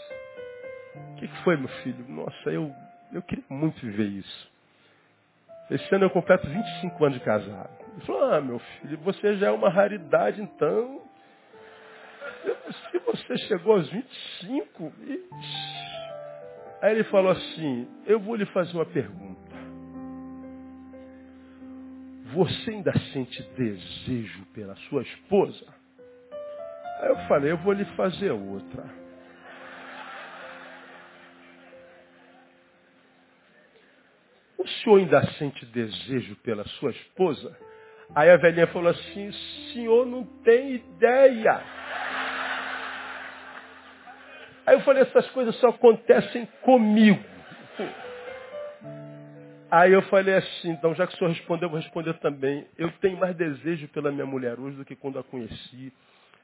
[0.96, 2.06] O que, que foi, meu filho?
[2.08, 2.72] Nossa, eu,
[3.12, 4.52] eu queria muito viver isso.
[5.72, 7.72] Esse ano eu completo 25 anos de casado.
[7.94, 11.02] Ele falou, ah, meu filho, você já é uma raridade, então.
[12.92, 15.86] Se você chegou aos 25, ixi.
[16.84, 19.35] Aí ele falou assim, eu vou lhe fazer uma pergunta.
[22.36, 25.66] Você ainda sente desejo pela sua esposa?
[27.00, 28.84] Aí eu falei, eu vou lhe fazer outra.
[34.58, 37.58] O senhor ainda sente desejo pela sua esposa?
[38.14, 39.32] Aí a velhinha falou assim,
[39.72, 41.64] senhor não tem ideia.
[44.66, 47.24] Aí eu falei, essas coisas só acontecem comigo.
[49.76, 52.66] Aí eu falei assim, então já que o senhor respondeu, eu vou responder também.
[52.78, 55.92] Eu tenho mais desejo pela minha mulher hoje do que quando a conheci.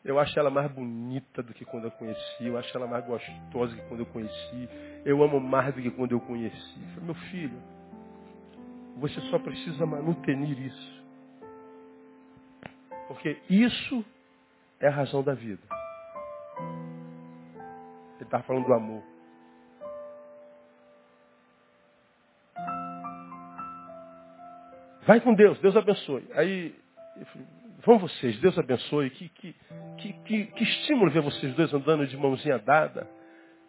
[0.04, 2.46] Eu acho ela mais bonita do que quando eu conheci.
[2.46, 4.70] Eu acho ela mais gostosa do que quando eu conheci.
[5.06, 6.76] Eu amo mais do que quando eu conheci.
[6.82, 7.58] Eu falei, meu filho,
[8.98, 11.04] você só precisa manutenir isso.
[13.08, 14.04] Porque isso
[14.78, 15.64] é a razão da vida.
[18.18, 19.11] Ele estava falando do amor.
[25.06, 26.28] Vai com Deus, Deus abençoe.
[26.36, 26.76] Aí,
[27.86, 29.10] vão vocês, Deus abençoe.
[29.10, 29.56] Que, que,
[29.98, 33.08] que, que, que estímulo ver vocês dois andando de mãozinha dada.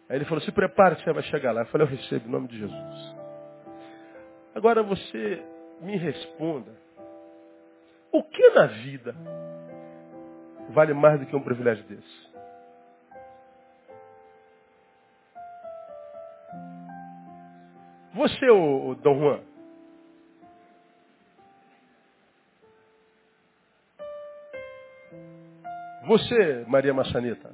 [0.09, 1.61] Aí ele falou, se prepare que você vai chegar lá.
[1.61, 3.15] Eu falei, eu recebo em nome de Jesus.
[4.53, 5.43] Agora você
[5.81, 6.71] me responda.
[8.11, 9.15] O que na vida
[10.69, 12.33] vale mais do que um privilégio desse?
[18.13, 19.39] Você, o Dom Juan,
[26.05, 27.49] Você, Maria Maçaneta.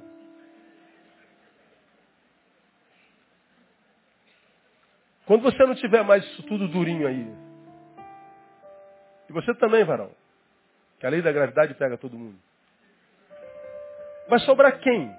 [5.24, 7.32] Quando você não tiver mais isso tudo durinho aí,
[9.28, 10.10] e você também, varão,
[10.98, 12.36] que a lei da gravidade pega todo mundo,
[14.28, 15.14] vai sobrar quem?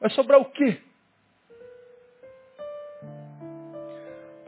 [0.00, 0.82] Vai sobrar o quê?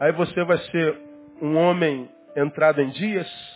[0.01, 1.01] Aí você vai ser
[1.41, 3.54] um homem entrado em dias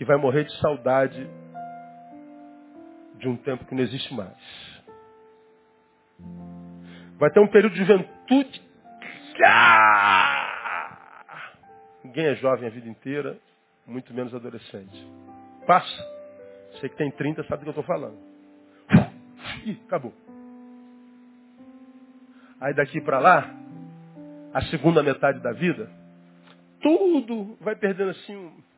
[0.00, 1.28] que vai morrer de saudade
[3.18, 4.34] de um tempo que não existe mais.
[7.18, 8.62] Vai ter um período de juventude.
[9.44, 10.40] Ah!
[12.02, 13.36] Ninguém é jovem a vida inteira,
[13.86, 15.06] muito menos adolescente.
[15.66, 16.02] Passa.
[16.72, 18.16] Você que tem 30 sabe do que eu estou falando.
[19.66, 20.14] Ih, acabou.
[22.58, 23.54] Aí daqui para lá,
[24.54, 25.90] a segunda metade da vida,
[26.80, 28.69] tudo vai perdendo assim um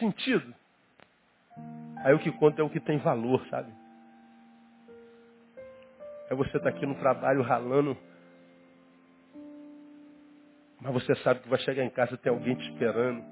[0.00, 0.54] sentido.
[2.02, 3.70] Aí o que conta é o que tem valor, sabe?
[6.28, 7.96] É você estar tá aqui no trabalho ralando,
[10.80, 13.22] mas você sabe que vai chegar em casa e tem alguém te esperando.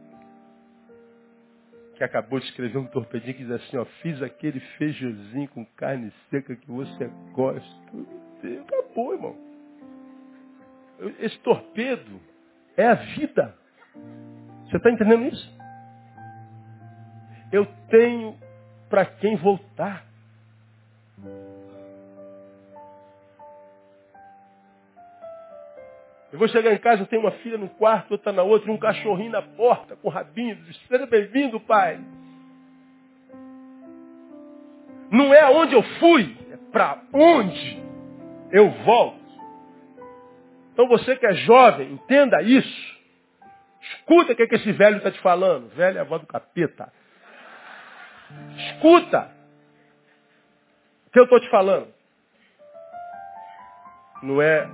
[1.96, 6.12] Que acabou de escrever um torpedinho que diz assim, ó, fiz aquele feijozinho com carne
[6.30, 7.68] seca que você gosta.
[8.62, 9.36] Acabou, irmão.
[11.20, 12.20] Esse torpedo
[12.76, 13.56] é a vida.
[14.66, 15.58] Você está entendendo isso?
[17.53, 18.36] Eu tenho
[18.88, 20.05] para quem voltar.
[26.30, 28.74] Eu vou chegar em casa, eu tenho uma filha no quarto, outra na outra, e
[28.74, 30.59] um cachorrinho na porta, com rabinho.
[30.86, 31.99] Seja bem-vindo, pai.
[35.11, 37.82] Não é aonde eu fui, é para onde
[38.53, 39.18] eu volto.
[40.72, 42.99] Então você que é jovem, entenda isso.
[43.80, 45.68] Escuta o que, é que esse velho está te falando.
[45.70, 46.92] Velho é a voz do capeta.
[48.57, 49.31] Escuta
[51.07, 51.89] o que eu estou te falando.
[54.22, 54.68] Não é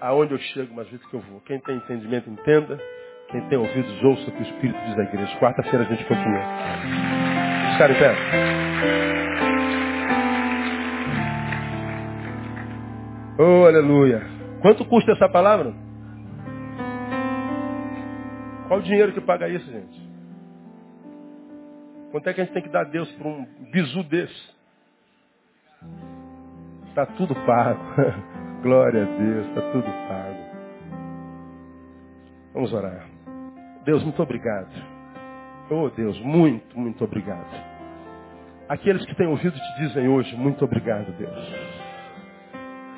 [0.00, 1.40] aonde eu chego, mas o que eu vou.
[1.42, 2.78] Quem tem entendimento, entenda.
[3.30, 5.38] Quem tem ouvidos, ouça o que o Espírito diz da igreja.
[5.38, 6.42] Quarta-feira a gente continua.
[7.72, 8.14] Ficar em pé.
[13.38, 14.22] Oh, aleluia.
[14.60, 15.72] Quanto custa essa palavra?
[18.68, 20.01] Qual o dinheiro que paga isso, gente?
[22.12, 24.54] Quanto é que a gente tem que dar a Deus por um bizu desse?
[26.88, 27.80] Está tudo pago.
[28.62, 30.52] Glória a Deus, está tudo pago.
[32.52, 33.06] Vamos orar.
[33.86, 34.68] Deus, muito obrigado.
[35.70, 37.50] Oh Deus, muito, muito obrigado.
[38.68, 41.54] Aqueles que têm ouvido te dizem hoje, muito obrigado, Deus.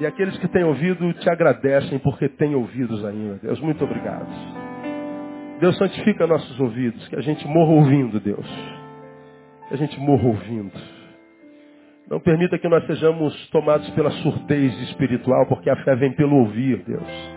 [0.00, 3.36] E aqueles que têm ouvido te agradecem porque têm ouvidos ainda.
[3.36, 4.26] Deus, muito obrigado.
[5.60, 8.83] Deus santifica nossos ouvidos, que a gente morra ouvindo, Deus.
[9.68, 10.72] Que a gente morra ouvindo.
[12.08, 16.84] Não permita que nós sejamos tomados pela surdez espiritual, porque a fé vem pelo ouvir,
[16.84, 17.34] Deus.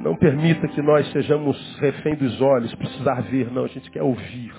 [0.00, 4.52] Não permita que nós sejamos refém dos olhos, precisar ver, não, a gente quer ouvir.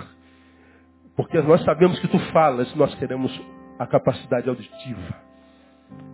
[1.15, 3.31] Porque nós sabemos que tu falas, nós queremos
[3.77, 5.15] a capacidade auditiva.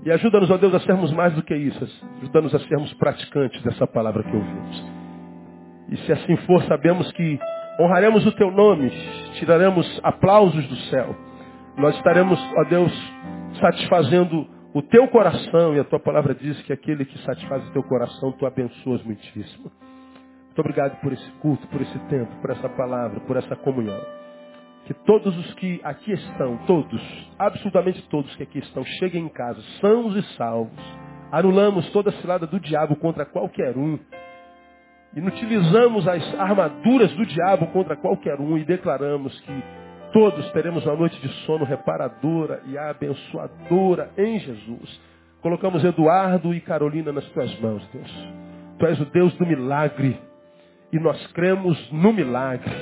[0.04, 1.84] E ajuda-nos, ó Deus, a sermos mais do que isso.
[2.22, 4.86] Ajuda-nos a sermos praticantes dessa palavra que ouvimos.
[5.90, 7.40] E se assim for, sabemos que
[7.80, 8.92] honraremos o teu nome,
[9.40, 11.16] tiraremos aplausos do céu.
[11.78, 12.92] Nós estaremos, ó Deus,
[13.60, 15.76] satisfazendo o teu coração.
[15.76, 19.72] E a tua palavra diz que aquele que satisfaz o teu coração, tu abençoas muitíssimo.
[20.46, 24.02] Muito obrigado por esse culto, por esse tempo, por essa palavra, por essa comunhão
[24.86, 27.02] que todos os que aqui estão, todos,
[27.40, 30.80] absolutamente todos que aqui estão, cheguem em casa sãos e salvos.
[31.32, 33.98] Anulamos toda a cilada do diabo contra qualquer um.
[35.16, 39.64] Inutilizamos as armaduras do diabo contra qualquer um e declaramos que
[40.12, 45.02] todos teremos uma noite de sono reparadora e abençoadora em Jesus.
[45.42, 48.28] Colocamos Eduardo e Carolina nas tuas mãos, Deus.
[48.78, 50.20] Tu és o Deus do milagre
[50.92, 52.74] e nós cremos no milagre.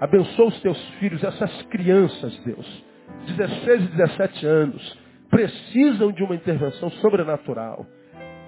[0.00, 2.84] Abençoa os teus filhos, essas crianças, Deus,
[3.26, 4.98] 16 e 17 anos,
[5.30, 7.86] precisam de uma intervenção sobrenatural.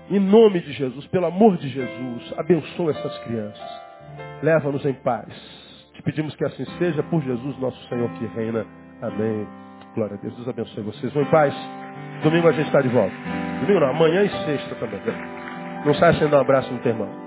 [0.08, 3.80] Em nome de Jesus, pelo amor de Jesus, abençoa essas crianças.
[4.42, 5.26] Leva-nos em paz.
[5.94, 8.64] Te pedimos que assim seja por Jesus, nosso Senhor que reina.
[9.02, 9.46] Amém.
[9.94, 10.34] Glória a Deus.
[10.36, 11.12] Deus abençoe vocês.
[11.12, 11.54] Vão em paz.
[12.22, 13.14] Domingo a gente está de volta.
[13.60, 15.00] Domingo não, amanhã e sexta também.
[15.84, 17.25] Não sai sem dar um abraço no teu irmão.